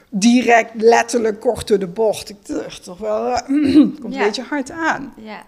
direct, 0.09 0.71
letterlijk, 0.75 1.39
kort 1.39 1.67
door 1.67 1.79
de 1.79 1.87
bocht. 1.87 2.29
Ik 2.29 2.45
dacht 2.45 2.83
toch 2.83 2.97
wel, 2.97 3.27
uh, 3.27 3.37
komt 4.01 4.03
een 4.03 4.23
beetje 4.23 4.43
hard 4.43 4.71
aan. 4.71 5.13
Ja. 5.17 5.43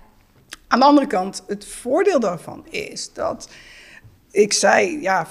Aan 0.67 0.79
de 0.79 0.85
andere 0.85 1.07
kant, 1.07 1.43
het 1.47 1.65
voordeel 1.65 2.19
daarvan 2.19 2.65
is 2.69 3.13
dat 3.13 3.47
ik 4.33 4.53
zei, 4.53 5.01
ja, 5.01 5.27
85% 5.27 5.29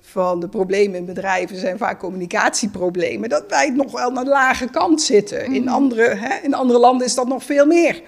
van 0.00 0.40
de 0.40 0.48
problemen 0.48 0.98
in 0.98 1.04
bedrijven 1.04 1.56
zijn 1.56 1.78
vaak 1.78 1.98
communicatieproblemen. 1.98 3.28
Dat 3.28 3.44
wij 3.48 3.70
nog 3.70 3.92
wel 3.92 4.10
naar 4.10 4.24
de 4.24 4.30
lage 4.30 4.68
kant 4.70 5.02
zitten. 5.02 5.44
In, 5.44 5.62
mhm. 5.62 5.72
andere, 5.72 6.14
hè, 6.14 6.34
in 6.42 6.54
andere 6.54 6.78
landen 6.78 7.06
is 7.06 7.14
dat 7.14 7.28
nog 7.28 7.44
veel 7.44 7.66
meer. 7.66 8.02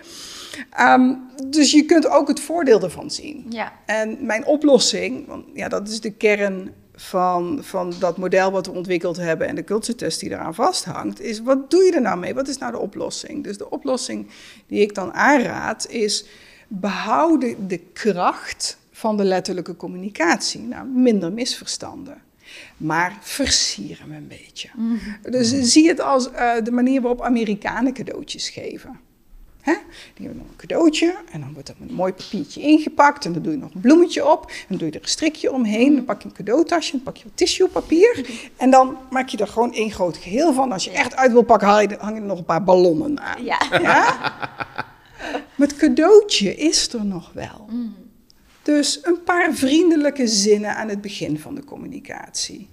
Ehm, 0.70 1.14
dus 1.46 1.70
je 1.70 1.84
kunt 1.84 2.08
ook 2.08 2.28
het 2.28 2.40
voordeel 2.40 2.82
ervan 2.82 3.10
zien. 3.10 3.46
Ja. 3.48 3.72
En 3.86 4.16
mijn 4.20 4.46
oplossing, 4.46 5.26
want 5.26 5.44
ja, 5.54 5.68
dat 5.68 5.88
is 5.88 6.00
de 6.00 6.12
kern 6.12 6.72
van, 6.94 7.58
van 7.62 7.92
dat 7.98 8.16
model 8.16 8.50
wat 8.50 8.66
we 8.66 8.72
ontwikkeld 8.72 9.16
hebben 9.16 9.46
en 9.48 9.54
de 9.54 9.64
culturetest 9.64 10.20
die 10.20 10.30
eraan 10.30 10.54
vasthangt, 10.54 11.20
is 11.20 11.40
wat 11.40 11.70
doe 11.70 11.82
je 11.82 11.92
er 11.92 12.00
nou 12.00 12.18
mee? 12.18 12.34
Wat 12.34 12.48
is 12.48 12.58
nou 12.58 12.72
de 12.72 12.78
oplossing? 12.78 13.44
Dus 13.44 13.58
de 13.58 13.70
oplossing 13.70 14.26
die 14.66 14.80
ik 14.80 14.94
dan 14.94 15.12
aanraad 15.12 15.86
is 15.88 16.24
behouden 16.68 17.68
de 17.68 17.78
kracht 17.78 18.78
van 18.90 19.16
de 19.16 19.24
letterlijke 19.24 19.76
communicatie. 19.76 20.60
Nou, 20.60 20.86
minder 20.86 21.32
misverstanden. 21.32 22.22
Maar 22.76 23.18
versieren 23.20 24.08
we 24.08 24.14
een 24.14 24.28
beetje. 24.28 24.68
Mhm. 24.74 25.30
Dus 25.30 25.48
zie 25.48 25.88
het 25.88 26.00
als 26.00 26.30
uh, 26.30 26.52
de 26.62 26.70
manier 26.70 27.00
waarop 27.00 27.22
Amerikanen 27.22 27.92
cadeautjes 27.92 28.48
geven. 28.48 29.00
Hè? 29.66 29.72
Die 30.14 30.26
hebben 30.26 30.38
dan 30.38 30.50
een 30.50 30.56
cadeautje 30.56 31.14
en 31.30 31.40
dan 31.40 31.52
wordt 31.52 31.66
dat 31.66 31.78
met 31.78 31.88
een 31.88 31.94
mooi 31.94 32.12
papiertje 32.12 32.60
ingepakt. 32.60 33.24
En 33.24 33.32
dan 33.32 33.42
doe 33.42 33.52
je 33.52 33.58
nog 33.58 33.74
een 33.74 33.80
bloemetje 33.80 34.30
op. 34.30 34.46
En 34.46 34.66
dan 34.68 34.78
doe 34.78 34.86
je 34.88 34.94
er 34.94 35.02
een 35.02 35.08
strikje 35.08 35.52
omheen. 35.52 35.94
Dan 35.94 36.04
pak 36.04 36.22
je 36.22 36.28
een 36.28 36.34
cadeautasje, 36.34 36.92
dan 36.92 37.02
pak 37.02 37.16
je 37.16 37.24
wat 37.24 37.36
tissuepapier. 37.36 38.26
En 38.56 38.70
dan 38.70 38.96
maak 39.10 39.28
je 39.28 39.36
er 39.36 39.48
gewoon 39.48 39.74
één 39.74 39.90
groot 39.90 40.16
geheel 40.16 40.52
van. 40.52 40.72
Als 40.72 40.84
je 40.84 40.90
echt 40.90 41.16
uit 41.16 41.32
wil 41.32 41.42
pakken, 41.42 41.68
hang 41.68 41.90
je, 41.90 42.20
er 42.20 42.20
nog 42.20 42.38
een 42.38 42.44
paar 42.44 42.64
ballonnen 42.64 43.20
aan. 43.20 43.44
Ja. 43.44 43.58
ja? 43.70 44.34
Maar 45.54 45.68
het 45.68 45.76
cadeautje 45.76 46.54
is 46.54 46.92
er 46.92 47.04
nog 47.04 47.30
wel. 47.32 47.66
Mm. 47.70 47.94
Dus 48.62 48.98
een 49.02 49.22
paar 49.22 49.54
vriendelijke 49.54 50.26
zinnen 50.26 50.76
aan 50.76 50.88
het 50.88 51.00
begin 51.00 51.38
van 51.38 51.54
de 51.54 51.64
communicatie. 51.64 52.68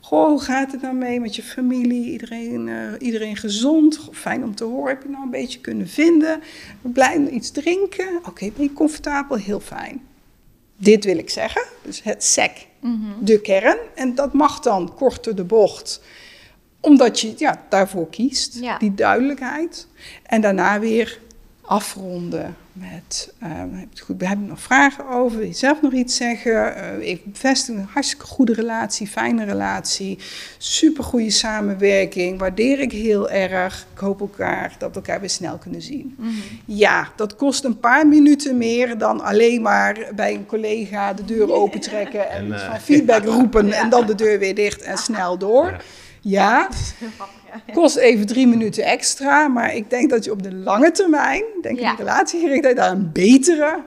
Goh, 0.00 0.26
hoe 0.28 0.40
gaat 0.40 0.72
het 0.72 0.82
nou 0.82 0.94
mee 0.94 1.20
met 1.20 1.36
je 1.36 1.42
familie? 1.42 2.10
Iedereen, 2.10 2.66
uh, 2.66 2.92
iedereen 2.98 3.36
gezond? 3.36 4.08
Fijn 4.12 4.44
om 4.44 4.54
te 4.54 4.64
horen. 4.64 4.88
Heb 4.94 5.02
je 5.02 5.08
nou 5.08 5.22
een 5.24 5.30
beetje 5.30 5.60
kunnen 5.60 5.88
vinden? 5.88 6.40
Blij 6.82 7.28
iets 7.28 7.50
drinken? 7.50 8.20
Oké, 8.26 8.50
ben 8.56 8.64
je 8.64 8.72
comfortabel? 8.72 9.36
Heel 9.36 9.60
fijn. 9.60 10.00
Dit 10.76 11.04
wil 11.04 11.18
ik 11.18 11.30
zeggen. 11.30 11.62
Dus 11.82 12.02
het 12.02 12.24
SEC, 12.24 12.66
de 13.20 13.40
kern. 13.40 13.78
En 13.94 14.14
dat 14.14 14.32
mag 14.32 14.60
dan 14.60 14.94
korter 14.94 15.36
de 15.36 15.44
bocht 15.44 16.00
omdat 16.80 17.20
je 17.20 17.32
ja, 17.36 17.64
daarvoor 17.68 18.08
kiest, 18.10 18.58
Ja. 18.60 18.78
die 18.78 18.94
duidelijkheid. 18.94 19.86
En 20.22 20.40
daarna 20.40 20.78
weer 20.80 21.18
afronden 21.60 22.56
met, 22.72 23.32
eh, 23.38 23.48
heb 23.52 23.88
goed, 24.00 24.20
heb 24.20 24.38
je 24.38 24.44
nog 24.46 24.60
vragen 24.60 25.08
over? 25.08 25.38
Wil 25.38 25.46
je 25.46 25.52
zelf 25.52 25.82
nog 25.82 25.92
iets 25.92 26.16
zeggen? 26.16 26.76
Eh, 26.76 27.08
even 27.08 27.32
bevestigen, 27.32 27.80
een 27.80 27.88
hartstikke 27.92 28.26
goede 28.26 28.52
relatie, 28.52 29.06
fijne 29.06 29.44
relatie, 29.44 30.18
supergoeie 30.58 31.30
samenwerking, 31.30 32.38
waardeer 32.38 32.80
ik 32.80 32.92
heel 32.92 33.30
erg. 33.30 33.86
Ik 33.92 33.98
hoop 33.98 34.20
elkaar, 34.20 34.74
dat 34.78 34.90
we 34.90 34.94
elkaar 34.94 35.20
weer 35.20 35.30
snel 35.30 35.58
kunnen 35.58 35.82
zien. 35.82 36.16
Ja, 36.64 37.08
dat 37.16 37.36
kost 37.36 37.64
een 37.64 37.80
paar 37.80 38.06
minuten 38.06 38.58
meer 38.58 38.98
dan 38.98 39.20
alleen 39.20 39.62
maar 39.62 40.08
bij 40.14 40.34
een 40.34 40.46
collega 40.46 41.12
de 41.12 41.24
deur 41.24 41.52
opentrekken 41.52 42.30
en, 42.30 42.52
eh, 42.52 42.66
van 42.66 42.80
feedback 42.80 43.24
roepen 43.36 43.72
en 43.72 43.90
dan 43.90 44.06
de 44.06 44.14
deur 44.14 44.38
weer 44.38 44.54
dicht 44.54 44.82
en 44.82 44.98
snel 44.98 45.38
door. 45.38 45.82
Ja, 46.20 46.68
kost 47.74 47.96
even 47.96 48.26
drie 48.26 48.46
minuten 48.46 48.84
extra, 48.84 49.48
maar 49.48 49.74
ik 49.74 49.90
denk 49.90 50.10
dat 50.10 50.24
je 50.24 50.30
op 50.32 50.42
de 50.42 50.54
lange 50.54 50.90
termijn, 50.90 51.44
denk 51.62 51.76
ik 51.76 51.82
Ja. 51.82 51.90
in 51.90 51.96
relatiegerichtheid, 51.96 52.76
daar 52.76 52.90
een 52.90 53.12
betere 53.12 53.82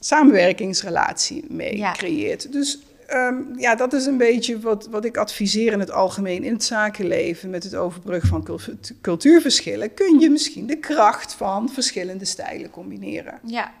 samenwerkingsrelatie 0.00 1.44
mee 1.48 1.76
Ja. 1.76 1.92
creëert. 1.92 2.52
Dus 2.52 2.78
ehm, 3.06 3.34
ja, 3.56 3.74
dat 3.74 3.92
is 3.92 4.06
een 4.06 4.16
beetje 4.16 4.60
wat, 4.60 4.88
wat 4.90 5.04
ik 5.04 5.16
adviseer 5.16 5.72
in 5.72 5.80
het 5.80 5.90
algemeen 5.90 6.44
in 6.44 6.52
het 6.52 6.64
zakenleven 6.64 7.50
met 7.50 7.62
het 7.64 7.74
overbruggen 7.74 8.28
van 8.28 8.42
cul- 8.44 8.60
cultuurverschillen. 9.00 9.94
Kun 9.94 10.18
je 10.18 10.30
misschien 10.30 10.66
de 10.66 10.76
kracht 10.76 11.34
van 11.34 11.68
verschillende 11.68 12.24
stijlen 12.24 12.70
combineren. 12.70 13.38
Ja. 13.44 13.72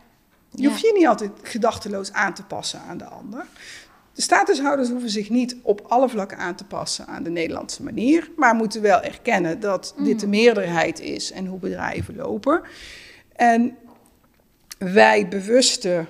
Je 0.54 0.68
hoeft 0.68 0.80
je 0.80 0.92
niet 0.96 1.06
altijd 1.06 1.30
gedachteloos 1.42 2.12
aan 2.12 2.34
te 2.34 2.42
passen 2.42 2.80
aan 2.88 2.98
de 2.98 3.04
ander. 3.04 3.46
De 4.18 4.24
statushouders 4.24 4.88
hoeven 4.90 5.10
zich 5.10 5.30
niet 5.30 5.56
op 5.62 5.84
alle 5.88 6.08
vlakken 6.08 6.38
aan 6.38 6.54
te 6.54 6.64
passen 6.64 7.06
aan 7.06 7.22
de 7.22 7.30
Nederlandse 7.30 7.82
manier, 7.82 8.30
maar 8.36 8.54
moeten 8.54 8.82
wel 8.82 9.00
erkennen 9.00 9.60
dat 9.60 9.94
dit 9.98 10.20
de 10.20 10.26
meerderheid 10.26 11.00
is 11.00 11.32
en 11.32 11.46
hoe 11.46 11.58
bedrijven 11.58 12.16
lopen. 12.16 12.62
En 13.36 13.76
wij 14.78 15.28
bewuste 15.28 16.06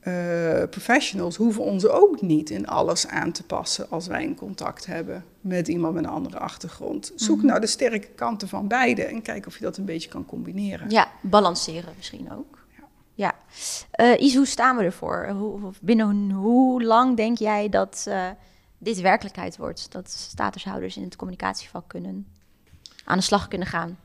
eh, 0.00 0.62
professionals 0.70 1.36
hoeven 1.36 1.62
ons 1.62 1.86
ook 1.86 2.22
niet 2.22 2.50
in 2.50 2.66
alles 2.66 3.06
aan 3.06 3.32
te 3.32 3.42
passen 3.42 3.90
als 3.90 4.06
wij 4.06 4.24
een 4.24 4.36
contact 4.36 4.86
hebben 4.86 5.24
met 5.40 5.68
iemand 5.68 5.94
met 5.94 6.04
een 6.04 6.10
andere 6.10 6.38
achtergrond. 6.38 7.12
Zoek 7.16 7.42
naar 7.42 7.60
de 7.60 7.66
sterke 7.66 8.08
kanten 8.14 8.48
van 8.48 8.68
beide 8.68 9.04
en 9.04 9.22
kijk 9.22 9.46
of 9.46 9.58
je 9.58 9.64
dat 9.64 9.76
een 9.76 9.84
beetje 9.84 10.08
kan 10.08 10.26
combineren. 10.26 10.90
Ja, 10.90 11.08
balanceren 11.20 11.92
misschien 11.96 12.32
ook. 12.32 12.55
Eh, 13.90 14.16
Is, 14.16 14.34
hoe 14.34 14.46
staan 14.46 14.76
we 14.76 14.82
ervoor? 14.82 15.28
Hoe, 15.28 15.72
binnen 15.80 16.30
hoe 16.30 16.82
lang 16.82 17.16
denk 17.16 17.38
jij 17.38 17.68
dat 17.68 18.04
eh, 18.08 18.24
dit 18.78 19.00
werkelijkheid 19.00 19.56
wordt? 19.56 19.92
Dat 19.92 20.10
statushouders 20.10 20.96
in 20.96 21.02
het 21.02 21.16
communicatievak 21.16 21.84
kunnen 21.88 22.26
aan 23.04 23.16
de 23.18 23.22
slag 23.24 23.48
kunnen 23.48 23.66
gaan? 23.68 23.98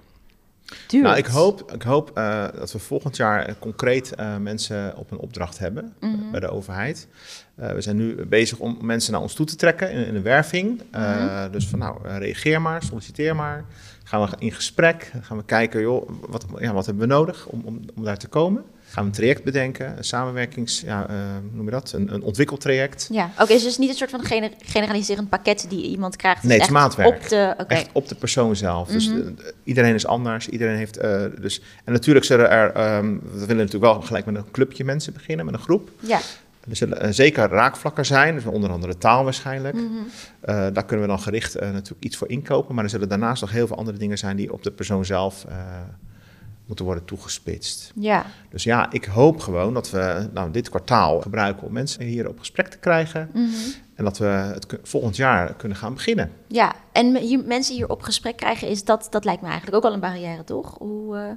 Duurt. 0.88 1.04
Nou, 1.04 1.18
ik 1.18 1.26
hoop, 1.26 1.72
ik 1.72 1.82
hoop 1.82 2.12
eh, 2.18 2.48
dat 2.56 2.72
we 2.72 2.80
volgend 2.80 3.16
jaar 3.18 3.56
concreet 3.60 4.14
mensen 4.40 4.98
op 4.98 5.12
een 5.12 5.18
opdracht 5.18 5.58
hebben 5.60 5.94
Mhm. 6.00 6.32
bij 6.32 6.40
de 6.40 6.50
overheid. 6.50 7.08
We 7.56 7.82
zijn 7.82 7.96
nu 7.96 8.26
bezig 8.26 8.58
om 8.60 8.78
mensen 8.82 9.12
naar 9.12 9.22
ons 9.22 9.34
toe 9.34 9.46
te 9.46 9.56
trekken 9.56 9.92
in, 9.92 10.06
in 10.06 10.14
de 10.14 10.22
werving. 10.22 10.82
Mhm. 10.92 11.52
Dus 11.52 11.68
van 11.68 11.80
nou, 11.80 11.98
reageer 12.08 12.62
maar, 12.62 12.84
solliciteer 12.84 13.36
maar. 13.36 13.66
Gaan 14.04 14.22
we 14.22 14.36
in 14.38 14.52
gesprek, 14.52 15.12
gaan 15.22 15.38
we 15.38 15.44
kijken, 15.46 15.82
joh, 15.82 16.10
wat, 16.28 16.46
ja, 16.60 16.74
wat 16.74 16.86
hebben 16.86 17.08
we 17.08 17.14
nodig 17.14 17.46
om, 17.46 17.62
om, 17.66 17.80
om 17.96 18.04
daar 18.04 18.18
te 18.18 18.28
komen? 18.28 18.64
Gaan 18.92 19.04
we 19.04 19.10
een 19.10 19.16
traject 19.16 19.44
bedenken, 19.44 19.98
een 19.98 20.04
samenwerkings, 20.04 20.82
ja, 20.82 21.08
eh, 21.10 21.16
hoe 21.42 21.50
noem 21.54 21.66
je 21.66 21.72
dat, 21.72 21.92
een, 21.92 22.14
een 22.14 22.22
ontwikkeltraject. 22.24 23.08
Ja, 23.12 23.30
oké, 23.40 23.46
dus 23.54 23.62
het 23.62 23.72
is 23.72 23.78
niet 23.78 23.90
een 23.90 23.96
soort 23.96 24.10
van 24.10 24.24
gener- 24.24 24.52
generaliserend 24.66 25.30
pakket 25.30 25.66
die 25.70 25.86
iemand 25.90 26.16
krijgt. 26.16 26.44
Nee, 26.44 26.52
het 26.52 26.62
is 26.62 26.68
echt 26.68 26.76
maatwerk. 26.78 27.08
Op 27.24 27.30
de. 27.30 27.54
Echt 27.68 27.90
op 27.92 28.08
de 28.08 28.16
persoon 28.16 28.56
zelf. 28.56 28.88
Dus 28.90 29.10
Mhm. 29.10 29.18
eh, 29.20 29.26
iedereen 29.64 29.94
is 29.94 30.06
anders. 30.06 30.48
Iedereen 30.50 30.76
heeft. 30.76 30.98
eh, 30.98 31.24
dus, 31.42 31.62
en 31.86 31.94
natuurlijk 31.94 32.26
zullen 32.26 32.50
er. 32.50 32.72
ehm, 32.72 33.18
we 33.32 33.40
willen 33.40 33.56
natuurlijk 33.66 33.94
wel 33.94 34.02
gelijk 34.02 34.26
met 34.26 34.36
een 34.36 34.52
clubje 34.52 34.84
mensen 34.84 35.14
beginnen, 35.14 35.46
met 35.46 35.54
een 35.54 35.60
groep. 35.62 35.90
Ja. 36.00 36.20
Er 36.70 36.76
zullen 36.76 37.14
zeker 37.14 37.50
raakvlakken 37.50 38.06
zijn, 38.06 38.36
dus 38.36 38.46
onder 38.46 38.70
andere 38.72 38.98
taal 38.98 39.24
waarschijnlijk. 39.24 39.76
Mhm. 39.76 39.94
Daar 40.74 40.86
kunnen 40.86 41.06
we 41.06 41.12
dan 41.12 41.20
gericht 41.20 41.60
natuurlijk 41.60 42.04
iets 42.04 42.18
voor 42.18 42.30
inkopen. 42.30 42.76
Maar 42.76 42.84
er 42.84 42.90
zullen 42.90 43.10
daarnaast 43.10 43.42
nog 43.42 43.52
heel 43.52 43.68
veel 43.68 43.78
andere 43.78 43.98
dingen 43.98 44.18
zijn 44.18 44.36
die 44.38 44.54
op 44.54 44.64
de 44.64 44.72
persoon 44.72 45.06
zelf 45.06 45.46
moeten 46.72 46.90
worden 46.90 47.06
toegespitst. 47.06 47.92
Ja. 47.96 48.26
Dus 48.50 48.64
ja, 48.64 48.92
ik 48.92 49.06
hoop 49.06 49.40
gewoon 49.40 49.74
dat 49.74 49.90
we 49.90 50.30
nou, 50.34 50.52
dit 50.52 50.70
kwartaal 50.70 51.22
gebruiken 51.22 51.68
om 51.68 51.74
mensen 51.74 52.04
hier 52.04 52.28
op 52.28 52.40
gesprek 52.40 52.68
te 52.68 52.78
krijgen. 52.78 53.30
Mhm. 53.34 53.50
En 53.96 54.04
dat 54.04 54.18
we 54.18 54.26
het 54.26 54.66
volgend 54.84 55.16
jaar 55.16 55.54
kunnen 55.54 55.78
gaan 55.78 55.94
beginnen. 55.94 56.32
Ja, 56.48 56.76
en 56.92 57.18
hier, 57.18 57.44
mensen 57.46 57.76
hier 57.76 57.90
op 57.90 58.02
gesprek 58.02 58.38
krijgen, 58.38 58.68
is 58.68 58.84
dat, 58.84 59.08
dat 59.10 59.26
lijkt 59.26 59.42
me 59.42 59.48
eigenlijk 59.48 59.78
ook 59.78 59.84
al 59.84 59.94
een 59.94 60.00
barrière, 60.00 60.44
toch? 60.44 60.78
Hoe, 60.78 61.18
eh, 61.18 61.32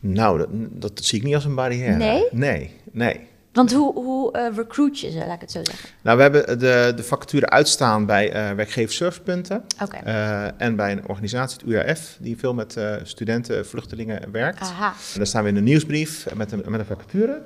Nou, 0.00 0.38
dat, 0.38 0.48
dat 0.80 1.04
zie 1.04 1.18
ik 1.18 1.24
niet 1.24 1.34
als 1.34 1.44
een 1.44 1.54
barrière. 1.54 1.96
Nee? 1.96 2.28
Nee, 2.30 2.70
nee. 2.92 3.20
Want 3.56 3.72
hoe, 3.72 3.94
hoe 3.94 4.32
eh, 4.32 4.56
recruit 4.56 5.00
je 5.00 5.10
ze, 5.10 5.18
laat 5.18 5.34
ik 5.34 5.40
het 5.40 5.50
zo 5.50 5.60
zeggen? 5.62 5.88
Nou, 6.02 6.16
we 6.16 6.22
hebben 6.22 6.58
de, 6.58 6.92
de 6.96 7.02
vacature 7.02 7.48
uitstaan 7.50 8.06
bij 8.06 8.32
eh 8.32 8.54
werkgeversservicepunten. 8.54 9.64
Oké. 9.82 9.96
eh, 9.96 10.60
en 10.60 10.76
bij 10.76 10.92
een 10.92 11.08
organisatie, 11.08 11.58
het 11.58 11.68
URF, 11.68 12.16
die 12.20 12.36
veel 12.38 12.54
met 12.54 12.76
studenten, 13.02 13.66
vluchtelingen 13.66 14.32
werkt. 14.32 14.60
Aha, 14.60 14.86
En 14.88 15.16
daar 15.16 15.26
staan 15.26 15.42
we 15.42 15.48
in 15.48 15.56
een 15.56 15.64
nieuwsbrief 15.64 16.26
met 16.34 16.52
een, 16.52 16.62
met 16.66 16.80
een 16.80 16.86
vacature. 16.86 17.42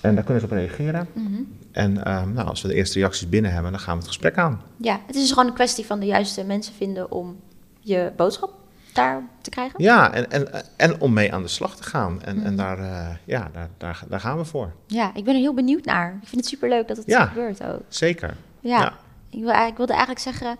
En 0.00 0.14
daar 0.14 0.24
kunnen 0.24 0.42
ze 0.42 0.48
op 0.48 0.56
reageren. 0.56 1.08
Mhm. 1.12 1.42
En 1.72 2.04
ehm, 2.04 2.32
nou, 2.32 2.48
als 2.48 2.62
we 2.62 2.68
de 2.68 2.74
eerste 2.74 2.98
reacties 2.98 3.28
binnen 3.28 3.52
hebben, 3.52 3.70
dan 3.70 3.80
gaan 3.80 3.92
we 3.94 3.98
het 3.98 4.08
gesprek 4.08 4.36
aan. 4.38 4.62
Ja, 4.76 5.00
het 5.06 5.16
is 5.16 5.28
gewoon 5.28 5.46
een 5.46 5.54
kwestie 5.54 5.86
van 5.86 6.00
de 6.00 6.06
juiste 6.06 6.44
mensen 6.44 6.74
vinden 6.74 7.10
om 7.10 7.40
je 7.80 8.12
boodschap 8.16 8.59
daar 8.94 9.22
te 9.40 9.50
krijgen. 9.50 9.82
Ja, 9.82 10.12
en, 10.12 10.30
en, 10.30 10.48
en 10.76 11.00
om 11.00 11.12
mee 11.12 11.34
aan 11.34 11.42
de 11.42 11.48
slag 11.48 11.76
te 11.76 11.82
gaan. 11.82 12.22
En, 12.22 12.36
Mhm. 12.36 12.46
en 12.46 12.56
daar, 12.56 12.78
eh, 12.78 13.08
ja, 13.24 13.48
daar, 13.52 13.68
daar, 13.78 14.02
daar 14.08 14.20
gaan 14.20 14.36
we 14.36 14.44
voor. 14.44 14.72
Ja, 14.86 15.10
ik 15.14 15.24
ben 15.24 15.34
er 15.34 15.40
heel 15.40 15.54
benieuwd 15.54 15.84
naar. 15.84 16.12
Ik 16.22 16.28
vind 16.28 16.40
het 16.40 16.50
superleuk 16.50 16.88
dat 16.88 16.96
het 16.96 17.06
Ja. 17.06 17.26
gebeurt 17.26 17.64
ook. 17.64 17.80
Zeker. 17.88 18.36
Ja, 18.60 18.78
Ja. 18.80 18.92
Ik, 19.30 19.42
wil, 19.44 19.66
ik 19.66 19.76
wilde 19.76 19.92
eigenlijk 19.92 20.20
zeggen, 20.22 20.56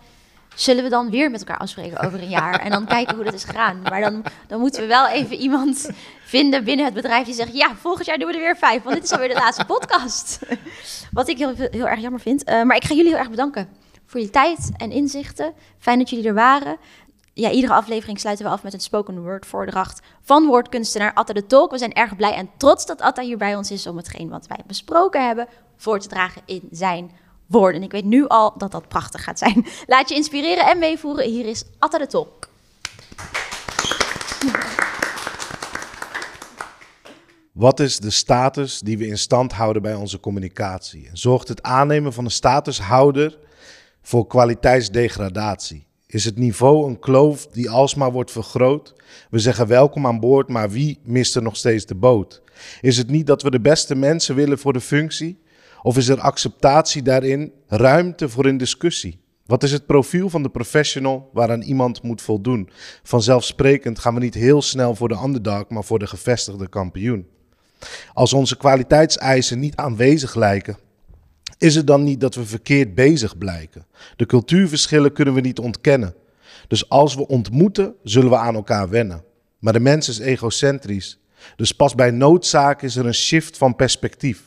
zullen 0.54 0.82
we 0.84 0.90
dan 0.90 1.10
weer 1.10 1.30
met 1.30 1.40
elkaar 1.40 1.58
afspreken 1.58 2.00
over 2.06 2.22
een 2.22 2.28
jaar 2.28 2.60
en 2.60 2.70
dan 2.70 2.86
kijken 2.86 3.14
hoe 3.14 3.24
dat 3.24 3.34
is 3.34 3.44
gegaan. 3.44 3.80
Maar 3.82 4.00
dan, 4.00 4.22
dan 4.46 4.60
moeten 4.60 4.80
we 4.82 4.86
wel 4.88 5.08
even 5.08 5.36
iemand 5.36 5.90
vinden 6.24 6.64
binnen 6.64 6.84
het 6.84 6.94
bedrijf 6.94 7.24
die 7.24 7.34
zegt, 7.34 7.52
ja, 7.54 7.74
volgend 7.76 8.06
jaar 8.06 8.18
doen 8.18 8.26
we 8.28 8.34
er 8.34 8.40
weer 8.40 8.56
vijf, 8.56 8.82
want 8.82 8.94
dit 8.94 9.04
is 9.04 9.12
alweer 9.12 9.28
de 9.28 9.34
laatste 9.34 9.64
podcast. 9.64 10.38
Wat 11.12 11.28
ik 11.28 11.38
heel, 11.38 11.54
heel 11.56 11.88
erg 11.88 12.00
jammer 12.00 12.20
vind. 12.20 12.44
Eh, 12.44 12.62
maar 12.62 12.76
ik 12.76 12.84
ga 12.84 12.94
jullie 12.94 13.10
heel 13.10 13.18
erg 13.20 13.30
bedanken 13.30 13.68
voor 14.06 14.20
je 14.20 14.30
tijd 14.30 14.70
en 14.76 14.90
inzichten. 14.90 15.52
Fijn 15.78 15.98
dat 15.98 16.10
jullie 16.10 16.26
er 16.28 16.34
waren. 16.34 16.76
Ja, 17.40 17.50
iedere 17.50 17.72
aflevering 17.72 18.20
sluiten 18.20 18.44
we 18.44 18.50
af 18.50 18.62
met 18.62 18.72
een 18.72 18.81
spoken 18.81 19.22
word 19.22 19.46
voordracht 19.46 20.00
van 20.22 20.46
woordkunstenaar 20.46 21.14
Atta 21.14 21.33
de 21.33 21.46
Tolk. 21.46 21.70
We 21.70 21.79
zijn 21.79 21.92
erg 21.92 22.16
blij 22.16 22.35
en 22.35 22.50
trots 22.57 22.87
dat 22.87 23.00
Atta 23.00 23.22
hier 23.22 23.37
bij 23.37 23.57
ons 23.57 23.70
is 23.70 23.87
om 23.87 23.96
hetgeen 23.96 24.29
wat 24.29 24.46
wij 24.46 24.59
besproken 24.66 25.26
hebben 25.26 25.48
voor 25.76 26.00
te 26.00 26.09
dragen 26.09 26.42
in 26.46 26.68
zijn 26.70 27.11
woorden. 27.46 27.83
Ik 27.83 27.92
weet 27.92 28.05
nu 28.05 28.26
al 28.26 28.55
dat 28.57 28.72
dat 28.72 28.88
prachtig 28.88 29.24
gaat 29.24 29.38
zijn. 29.38 29.66
Laat 29.87 30.09
je 30.09 30.14
inspireren 30.14 30.66
en 30.66 30.79
meevoeren. 30.79 31.31
Hier 31.31 31.46
is 31.46 31.64
Atta 31.79 31.98
de 31.98 32.07
Tolk. 32.07 32.48
Wat 37.53 37.81
is 37.81 37.98
de 37.98 38.11
status 38.11 38.81
die 38.81 38.98
we 38.98 39.07
in 39.07 39.18
stand 39.18 39.53
houden 39.53 39.83
bij 39.83 39.94
onze 39.94 40.20
communicatie? 40.20 41.11
Zorgt 41.12 41.48
het 41.48 41.62
aannemen 41.62 42.12
van 42.12 42.24
een 42.24 42.31
statushouder 42.31 43.38
voor 44.03 44.26
kwaliteitsdegradatie? 44.26 45.88
Is 46.10 46.24
het 46.24 46.38
niveau 46.38 46.88
een 46.88 46.98
kloof 46.98 47.46
die 47.46 47.70
alsmaar 47.70 48.12
wordt 48.12 48.30
vergroot? 48.30 48.94
We 49.30 49.38
zeggen 49.38 49.66
welkom 49.66 50.06
aan 50.06 50.20
boord, 50.20 50.48
maar 50.48 50.70
wie 50.70 50.98
mist 51.04 51.36
er 51.36 51.42
nog 51.42 51.56
steeds 51.56 51.86
de 51.86 51.94
boot? 51.94 52.42
Is 52.80 52.96
het 52.96 53.10
niet 53.10 53.26
dat 53.26 53.42
we 53.42 53.50
de 53.50 53.60
beste 53.60 53.94
mensen 53.94 54.34
willen 54.34 54.58
voor 54.58 54.72
de 54.72 54.80
functie? 54.80 55.38
Of 55.82 55.96
is 55.96 56.08
er 56.08 56.20
acceptatie 56.20 57.02
daarin, 57.02 57.52
ruimte 57.66 58.28
voor 58.28 58.46
een 58.46 58.56
discussie? 58.56 59.20
Wat 59.46 59.62
is 59.62 59.72
het 59.72 59.86
profiel 59.86 60.28
van 60.28 60.42
de 60.42 60.48
professional 60.48 61.30
waaraan 61.32 61.62
iemand 61.62 62.02
moet 62.02 62.22
voldoen? 62.22 62.70
Vanzelfsprekend 63.02 63.98
gaan 63.98 64.14
we 64.14 64.20
niet 64.20 64.34
heel 64.34 64.62
snel 64.62 64.94
voor 64.94 65.08
de 65.08 65.20
underdog, 65.24 65.68
maar 65.68 65.84
voor 65.84 65.98
de 65.98 66.06
gevestigde 66.06 66.68
kampioen. 66.68 67.26
Als 68.12 68.32
onze 68.32 68.56
kwaliteitseisen 68.56 69.58
niet 69.58 69.76
aanwezig 69.76 70.34
lijken, 70.34 70.76
is 71.60 71.74
het 71.74 71.86
dan 71.86 72.04
niet 72.04 72.20
dat 72.20 72.34
we 72.34 72.46
verkeerd 72.46 72.94
bezig 72.94 73.38
blijken? 73.38 73.86
De 74.16 74.26
cultuurverschillen 74.26 75.12
kunnen 75.12 75.34
we 75.34 75.40
niet 75.40 75.58
ontkennen. 75.58 76.14
Dus 76.68 76.88
als 76.88 77.14
we 77.14 77.26
ontmoeten, 77.26 77.94
zullen 78.02 78.30
we 78.30 78.36
aan 78.36 78.54
elkaar 78.54 78.88
wennen. 78.88 79.24
Maar 79.58 79.72
de 79.72 79.80
mens 79.80 80.08
is 80.08 80.18
egocentrisch. 80.18 81.18
Dus 81.56 81.72
pas 81.72 81.94
bij 81.94 82.10
noodzaak 82.10 82.82
is 82.82 82.96
er 82.96 83.06
een 83.06 83.14
shift 83.14 83.56
van 83.56 83.76
perspectief. 83.76 84.42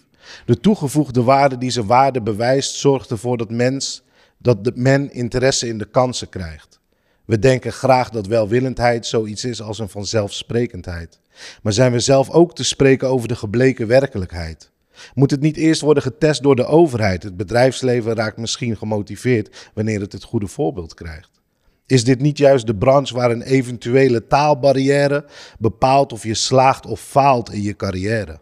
De 0.45 0.59
toegevoegde 0.59 1.23
waarde 1.23 1.57
die 1.57 1.69
zijn 1.69 1.85
waarde 1.85 2.21
bewijst, 2.21 2.75
zorgt 2.75 3.11
ervoor 3.11 3.37
dat 3.37 3.51
mens 3.51 4.03
dat 4.37 4.63
de 4.63 4.71
men 4.75 5.11
interesse 5.11 5.67
in 5.67 5.77
de 5.77 5.89
kansen 5.89 6.29
krijgt. 6.29 6.79
We 7.25 7.39
denken 7.39 7.73
graag 7.73 8.09
dat 8.09 8.27
welwillendheid 8.27 9.05
zoiets 9.05 9.45
is 9.45 9.61
als 9.61 9.79
een 9.79 9.89
vanzelfsprekendheid. 9.89 11.19
Maar 11.61 11.73
zijn 11.73 11.91
we 11.91 11.99
zelf 11.99 12.29
ook 12.29 12.55
te 12.55 12.63
spreken 12.63 13.07
over 13.07 13.27
de 13.27 13.35
gebleken 13.35 13.87
werkelijkheid? 13.87 14.71
Moet 15.13 15.31
het 15.31 15.41
niet 15.41 15.57
eerst 15.57 15.81
worden 15.81 16.03
getest 16.03 16.43
door 16.43 16.55
de 16.55 16.65
overheid? 16.65 17.23
Het 17.23 17.37
bedrijfsleven 17.37 18.15
raakt 18.15 18.37
misschien 18.37 18.77
gemotiveerd 18.77 19.71
wanneer 19.73 19.99
het 19.99 20.11
het 20.11 20.23
goede 20.23 20.47
voorbeeld 20.47 20.93
krijgt. 20.93 21.41
Is 21.85 22.03
dit 22.03 22.21
niet 22.21 22.37
juist 22.37 22.67
de 22.67 22.75
branche 22.75 23.13
waar 23.13 23.31
een 23.31 23.41
eventuele 23.41 24.27
taalbarrière 24.27 25.25
bepaalt 25.59 26.13
of 26.13 26.23
je 26.23 26.33
slaagt 26.33 26.85
of 26.85 26.99
faalt 26.99 27.51
in 27.51 27.61
je 27.61 27.75
carrière? 27.75 28.39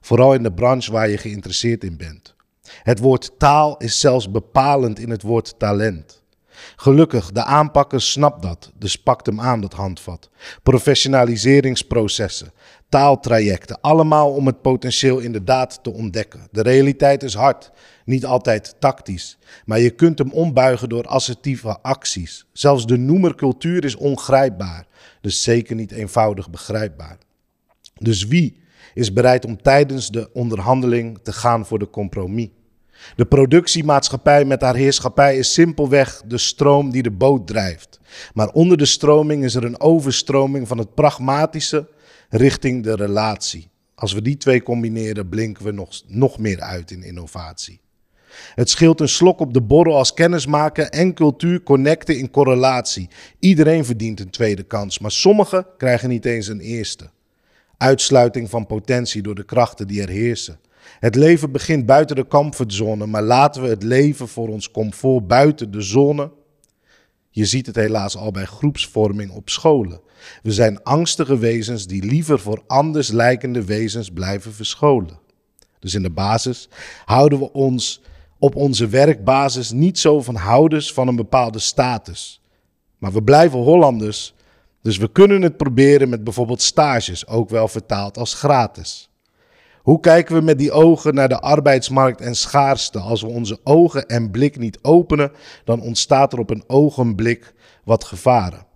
Vooral 0.00 0.34
in 0.34 0.42
de 0.42 0.52
branche 0.52 0.92
waar 0.92 1.08
je 1.08 1.18
geïnteresseerd 1.18 1.84
in 1.84 1.96
bent. 1.96 2.34
Het 2.82 2.98
woord 2.98 3.32
taal 3.38 3.76
is 3.76 4.00
zelfs 4.00 4.30
bepalend 4.30 4.98
in 4.98 5.10
het 5.10 5.22
woord 5.22 5.58
talent. 5.58 6.22
Gelukkig, 6.76 7.32
de 7.32 7.44
aanpakker 7.44 8.00
snapt 8.00 8.42
dat, 8.42 8.72
dus 8.78 8.96
pakt 8.96 9.26
hem 9.26 9.40
aan 9.40 9.60
dat 9.60 9.72
handvat. 9.72 10.30
Professionaliseringsprocessen, 10.62 12.52
taaltrajecten, 12.90 13.80
allemaal 13.80 14.30
om 14.30 14.46
het 14.46 14.62
potentieel 14.62 15.18
inderdaad 15.18 15.78
te 15.82 15.92
ontdekken. 15.92 16.48
De 16.50 16.62
realiteit 16.62 17.22
is 17.22 17.34
hard, 17.34 17.70
niet 18.04 18.24
altijd 18.24 18.74
tactisch, 18.78 19.38
maar 19.64 19.80
je 19.80 19.90
kunt 19.90 20.18
hem 20.18 20.32
ombuigen 20.32 20.88
door 20.88 21.04
assertieve 21.04 21.78
acties. 21.82 22.46
Zelfs 22.52 22.86
de 22.86 22.96
noemercultuur 22.96 23.84
is 23.84 23.96
ongrijpbaar, 23.96 24.86
dus 25.20 25.42
zeker 25.42 25.76
niet 25.76 25.92
eenvoudig 25.92 26.50
begrijpbaar. 26.50 27.18
Dus 27.94 28.26
wie 28.26 28.62
is 28.94 29.12
bereid 29.12 29.44
om 29.44 29.62
tijdens 29.62 30.10
de 30.10 30.30
onderhandeling 30.32 31.18
te 31.22 31.32
gaan 31.32 31.66
voor 31.66 31.78
de 31.78 31.90
compromis? 31.90 32.48
De 33.16 33.24
productiemaatschappij 33.24 34.44
met 34.44 34.60
haar 34.60 34.74
heerschappij 34.74 35.36
is 35.36 35.52
simpelweg 35.52 36.22
de 36.26 36.38
stroom 36.38 36.90
die 36.90 37.02
de 37.02 37.10
boot 37.10 37.46
drijft. 37.46 38.00
Maar 38.34 38.48
onder 38.48 38.76
de 38.76 38.84
stroming 38.84 39.44
is 39.44 39.54
er 39.54 39.64
een 39.64 39.80
overstroming 39.80 40.68
van 40.68 40.78
het 40.78 40.94
pragmatische 40.94 41.88
richting 42.30 42.82
de 42.82 42.94
relatie. 42.94 43.68
Als 43.94 44.12
we 44.12 44.22
die 44.22 44.36
twee 44.36 44.62
combineren, 44.62 45.28
blinken 45.28 45.64
we 45.64 45.72
nog, 45.72 46.02
nog 46.06 46.38
meer 46.38 46.60
uit 46.60 46.90
in 46.90 47.02
innovatie. 47.02 47.80
Het 48.54 48.70
scheelt 48.70 49.00
een 49.00 49.08
slok 49.08 49.40
op 49.40 49.54
de 49.54 49.60
borrel 49.60 49.96
als 49.96 50.14
kennismaken 50.14 50.90
en 50.90 51.14
cultuur 51.14 51.62
connecten 51.62 52.18
in 52.18 52.30
correlatie. 52.30 53.08
Iedereen 53.38 53.84
verdient 53.84 54.20
een 54.20 54.30
tweede 54.30 54.62
kans, 54.62 54.98
maar 54.98 55.10
sommigen 55.10 55.66
krijgen 55.76 56.08
niet 56.08 56.24
eens 56.24 56.46
een 56.46 56.60
eerste. 56.60 57.10
Uitsluiting 57.76 58.50
van 58.50 58.66
potentie 58.66 59.22
door 59.22 59.34
de 59.34 59.44
krachten 59.44 59.86
die 59.86 60.02
er 60.02 60.08
heersen. 60.08 60.60
Het 61.00 61.14
leven 61.14 61.52
begint 61.52 61.86
buiten 61.86 62.16
de 62.16 62.26
comfortzone, 62.26 63.06
maar 63.06 63.22
laten 63.22 63.62
we 63.62 63.68
het 63.68 63.82
leven 63.82 64.28
voor 64.28 64.48
ons 64.48 64.70
comfort 64.70 65.26
buiten 65.26 65.70
de 65.70 65.80
zone. 65.80 66.32
Je 67.30 67.44
ziet 67.44 67.66
het 67.66 67.76
helaas 67.76 68.16
al 68.16 68.30
bij 68.30 68.44
groepsvorming 68.44 69.30
op 69.30 69.48
scholen. 69.48 70.00
We 70.42 70.52
zijn 70.52 70.82
angstige 70.82 71.38
wezens 71.38 71.86
die 71.86 72.04
liever 72.04 72.40
voor 72.40 72.62
anders 72.66 73.08
lijkende 73.08 73.64
wezens 73.64 74.10
blijven 74.10 74.52
verscholen. 74.52 75.18
Dus 75.78 75.94
in 75.94 76.02
de 76.02 76.10
basis 76.10 76.68
houden 77.04 77.38
we 77.38 77.52
ons 77.52 78.02
op 78.38 78.56
onze 78.56 78.88
werkbasis 78.88 79.70
niet 79.70 79.98
zo 79.98 80.20
van 80.20 80.34
houders 80.34 80.92
van 80.92 81.08
een 81.08 81.16
bepaalde 81.16 81.58
status. 81.58 82.42
Maar 82.98 83.12
we 83.12 83.22
blijven 83.22 83.58
Hollanders, 83.58 84.34
dus 84.82 84.96
we 84.96 85.12
kunnen 85.12 85.42
het 85.42 85.56
proberen 85.56 86.08
met 86.08 86.24
bijvoorbeeld 86.24 86.62
stages, 86.62 87.26
ook 87.26 87.50
wel 87.50 87.68
vertaald 87.68 88.18
als 88.18 88.34
gratis. 88.34 89.10
Hoe 89.82 90.00
kijken 90.00 90.34
we 90.34 90.40
met 90.40 90.58
die 90.58 90.72
ogen 90.72 91.14
naar 91.14 91.28
de 91.28 91.40
arbeidsmarkt 91.40 92.20
en 92.20 92.34
schaarste? 92.34 92.98
Als 92.98 93.22
we 93.22 93.28
onze 93.28 93.58
ogen 93.64 94.06
en 94.06 94.30
blik 94.30 94.58
niet 94.58 94.78
openen, 94.82 95.32
dan 95.64 95.80
ontstaat 95.80 96.32
er 96.32 96.38
op 96.38 96.50
een 96.50 96.64
ogenblik 96.66 97.54
wat 97.84 98.04
gevaren. 98.04 98.66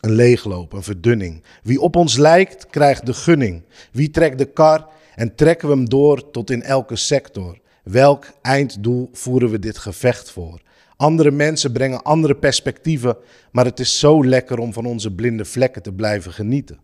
Een 0.00 0.12
leegloop, 0.12 0.72
een 0.72 0.82
verdunning. 0.82 1.42
Wie 1.62 1.80
op 1.80 1.96
ons 1.96 2.16
lijkt, 2.16 2.66
krijgt 2.66 3.06
de 3.06 3.14
gunning. 3.14 3.62
Wie 3.92 4.10
trekt 4.10 4.38
de 4.38 4.44
kar 4.44 4.88
en 5.14 5.34
trekken 5.34 5.68
we 5.68 5.74
hem 5.74 5.88
door 5.88 6.30
tot 6.30 6.50
in 6.50 6.62
elke 6.62 6.96
sector? 6.96 7.58
Welk 7.82 8.26
einddoel 8.42 9.10
voeren 9.12 9.50
we 9.50 9.58
dit 9.58 9.78
gevecht 9.78 10.30
voor? 10.30 10.60
Andere 10.96 11.30
mensen 11.30 11.72
brengen 11.72 12.02
andere 12.02 12.34
perspectieven, 12.34 13.16
maar 13.52 13.64
het 13.64 13.80
is 13.80 13.98
zo 13.98 14.24
lekker 14.24 14.58
om 14.58 14.72
van 14.72 14.86
onze 14.86 15.14
blinde 15.14 15.44
vlekken 15.44 15.82
te 15.82 15.92
blijven 15.92 16.32
genieten. 16.32 16.78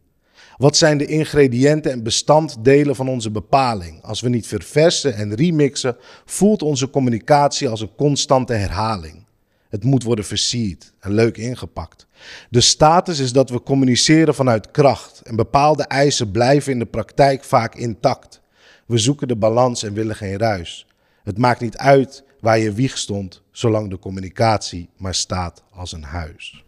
Wat 0.57 0.77
zijn 0.77 0.99
de 0.99 1.07
ingrediënten 1.07 1.93
en 1.93 2.03
bestanddelen 2.03 2.97
van 2.97 3.09
onze 3.09 3.31
bepaling? 3.31 4.03
Als 4.03 4.21
we 4.21 4.29
niet 4.29 4.47
verversen 4.47 5.15
en 5.15 5.35
remixen, 5.35 5.97
voelt 6.25 6.63
onze 6.63 6.91
communicatie 6.91 7.69
als 7.69 7.81
een 7.81 7.95
constante 7.97 8.53
herhaling. 8.53 9.25
Het 9.69 9.85
moet 9.85 10.03
worden 10.03 10.25
versierd 10.25 10.93
en 11.01 11.13
leuk 11.13 11.37
ingepakt. 11.37 12.07
De 12.51 12.61
status 12.61 13.19
is 13.19 13.33
dat 13.33 13.51
we 13.51 13.63
communiceren 13.63 14.35
vanuit 14.35 14.71
kracht 14.71 15.21
en 15.21 15.37
bepaalde 15.37 15.83
eisen 15.83 16.31
blijven 16.31 16.73
in 16.73 16.79
de 16.79 16.87
praktijk 16.87 17.45
vaak 17.45 17.75
intact. 17.75 18.41
We 18.87 18.99
zoeken 18.99 19.29
de 19.29 19.37
balans 19.37 19.83
en 19.83 19.95
willen 19.95 20.17
geen 20.17 20.39
ruis. 20.39 20.87
Het 21.25 21.39
maakt 21.39 21.61
niet 21.61 21.77
uit 21.77 22.25
waar 22.41 22.59
je 22.59 22.73
wieg 22.73 22.99
stond, 22.99 23.43
zolang 23.51 23.91
de 23.91 23.99
communicatie 23.99 24.89
maar 24.97 25.15
staat 25.15 25.63
als 25.71 25.93
een 25.93 26.05
huis. 26.05 26.65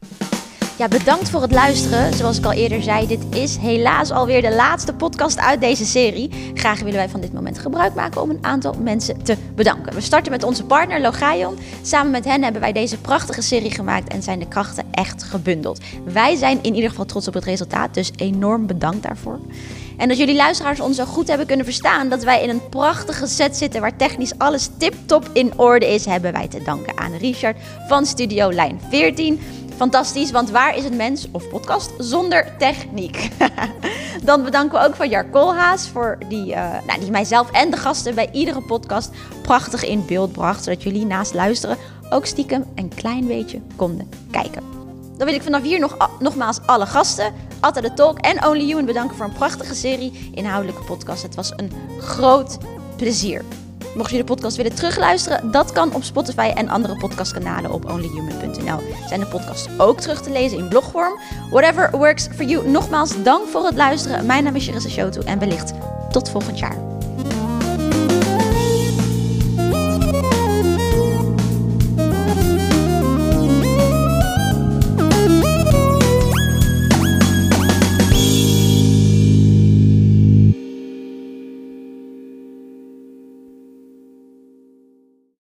Ja, 0.79 0.89
bedankt 0.89 1.31
voor 1.31 1.43
het 1.43 1.53
luisteren. 1.53 2.15
Zoals 2.15 2.39
ik 2.39 2.45
al 2.45 2.53
eerder 2.53 2.83
zei, 2.83 3.07
dit 3.07 3.25
is 3.31 3.57
helaas 3.57 4.11
alweer 4.11 4.43
de 4.43 4.55
laatste 4.55 4.95
podcast 4.95 5.39
uit 5.39 5.61
deze 5.61 5.87
serie. 5.87 6.31
Graag 6.55 6.79
willen 6.79 6.95
wij 6.95 7.09
van 7.09 7.21
dit 7.21 7.33
moment 7.33 7.59
gebruik 7.59 7.95
maken 7.95 8.23
om 8.23 8.31
een 8.31 8.45
aantal 8.45 8.75
mensen 8.83 9.23
te 9.23 9.37
bedanken. 9.55 9.95
We 9.95 10.01
starten 10.01 10.33
met 10.33 10.43
onze 10.43 10.65
partner 10.65 11.01
Logaion. 11.01 11.59
Samen 11.83 12.11
met 12.11 12.25
hen 12.25 12.43
hebben 12.43 12.61
wij 12.61 12.73
deze 12.73 12.99
prachtige 12.99 13.43
serie 13.43 13.71
gemaakt 13.71 14.09
en 14.09 14.23
zijn 14.23 14.39
de 14.39 14.49
krachten 14.49 14.85
echt 14.91 15.23
gebundeld. 15.23 15.81
Wij 16.05 16.37
zijn 16.37 16.59
in 16.63 16.75
ieder 16.75 16.91
geval 16.91 17.05
trots 17.05 17.29
op 17.29 17.35
het 17.35 17.45
resultaat, 17.45 17.95
dus 17.95 18.11
enorm 18.17 18.67
bedankt 18.67 19.03
daarvoor. 19.03 19.39
En 19.97 20.09
dat 20.09 20.19
jullie 20.19 20.37
luisteraars 20.37 20.81
ons 20.81 20.97
zo 20.97 21.05
goed 21.05 21.29
hebben 21.29 21.47
kunnen 21.47 21.65
verstaan 21.65 22.09
dat 22.09 22.23
wij 22.23 22.43
in 22.43 22.49
een 22.49 22.69
prachtige 22.69 23.27
set 23.27 23.57
zitten 23.57 23.81
waar 23.81 23.97
technisch 23.97 24.39
alles 24.39 24.69
tip-top 24.79 25.31
in 25.33 25.53
orde 25.59 25.95
is, 25.95 26.05
hebben 26.05 26.33
wij 26.33 26.49
te 26.49 26.63
danken 26.63 26.99
aan 26.99 27.17
Richard 27.17 27.57
van 27.89 28.07
Studio 28.07 28.53
Lijn 28.53 28.81
14. 28.89 29.41
Fantastisch, 29.77 30.31
want 30.31 30.51
waar 30.51 30.77
is 30.77 30.85
het 30.85 30.95
mens 30.95 31.29
of 31.31 31.49
podcast 31.49 31.93
zonder 31.99 32.57
techniek? 32.59 33.31
Dan 34.25 34.43
bedanken 34.43 34.79
we 34.79 34.87
ook 34.87 34.95
van 34.95 35.09
Jar 35.09 35.25
Koolhaas 35.25 35.89
voor 35.89 36.19
die, 36.29 36.51
uh, 36.51 36.71
nou, 36.87 37.01
die 37.01 37.11
mijzelf 37.11 37.51
en 37.51 37.71
de 37.71 37.77
gasten 37.77 38.15
bij 38.15 38.29
iedere 38.33 38.61
podcast 38.61 39.11
prachtig 39.43 39.85
in 39.85 40.07
beeld 40.07 40.33
bracht. 40.33 40.65
Zodat 40.65 40.83
jullie 40.83 41.07
naast 41.07 41.35
luisteren 41.35 41.77
ook 42.11 42.27
stiekem 42.27 42.65
een 42.75 42.95
klein 42.95 43.27
beetje 43.27 43.61
konden 43.77 44.09
kijken. 44.31 44.63
Dan 45.17 45.27
wil 45.27 45.35
ik 45.35 45.43
vanaf 45.43 45.63
hier 45.63 45.79
nog, 45.79 46.11
nogmaals 46.19 46.61
alle 46.67 46.87
gasten, 46.87 47.33
Atta 47.61 47.81
de 47.81 47.95
Talk 47.95 48.19
en 48.19 48.47
Only 48.47 48.65
Human 48.65 48.85
bedanken 48.85 49.17
voor 49.17 49.27
een 49.27 49.33
prachtige 49.33 49.75
serie 49.75 50.31
inhoudelijke 50.35 50.83
podcast. 50.83 51.23
Het 51.23 51.35
was 51.35 51.53
een 51.57 51.73
groot 51.99 52.59
plezier. 52.97 53.45
Mocht 53.95 54.11
je 54.11 54.17
de 54.17 54.25
podcast 54.25 54.57
willen 54.57 54.75
terugluisteren, 54.75 55.51
dat 55.51 55.73
kan 55.73 55.95
op 55.95 56.03
Spotify 56.03 56.53
en 56.55 56.69
andere 56.69 56.97
podcastkanalen 56.97 57.71
op 57.71 57.91
onlyhuman.nl. 57.91 58.79
Zijn 59.09 59.21
de 59.21 59.27
podcasts 59.27 59.69
ook 59.79 60.01
terug 60.01 60.23
te 60.23 60.31
lezen 60.31 60.59
in 60.59 60.69
blogvorm? 60.69 61.21
Whatever 61.51 61.91
works 61.91 62.29
for 62.35 62.45
you. 62.45 62.69
Nogmaals, 62.69 63.23
dank 63.23 63.49
voor 63.49 63.65
het 63.65 63.77
luisteren. 63.77 64.27
Mijn 64.27 64.45
naam 64.45 64.57
is 64.57 64.67
Jerissa 64.67 64.89
Shoto 64.89 65.21
en 65.21 65.39
wellicht 65.39 65.73
tot 66.11 66.31
volgend 66.31 66.59
jaar. 66.59 66.94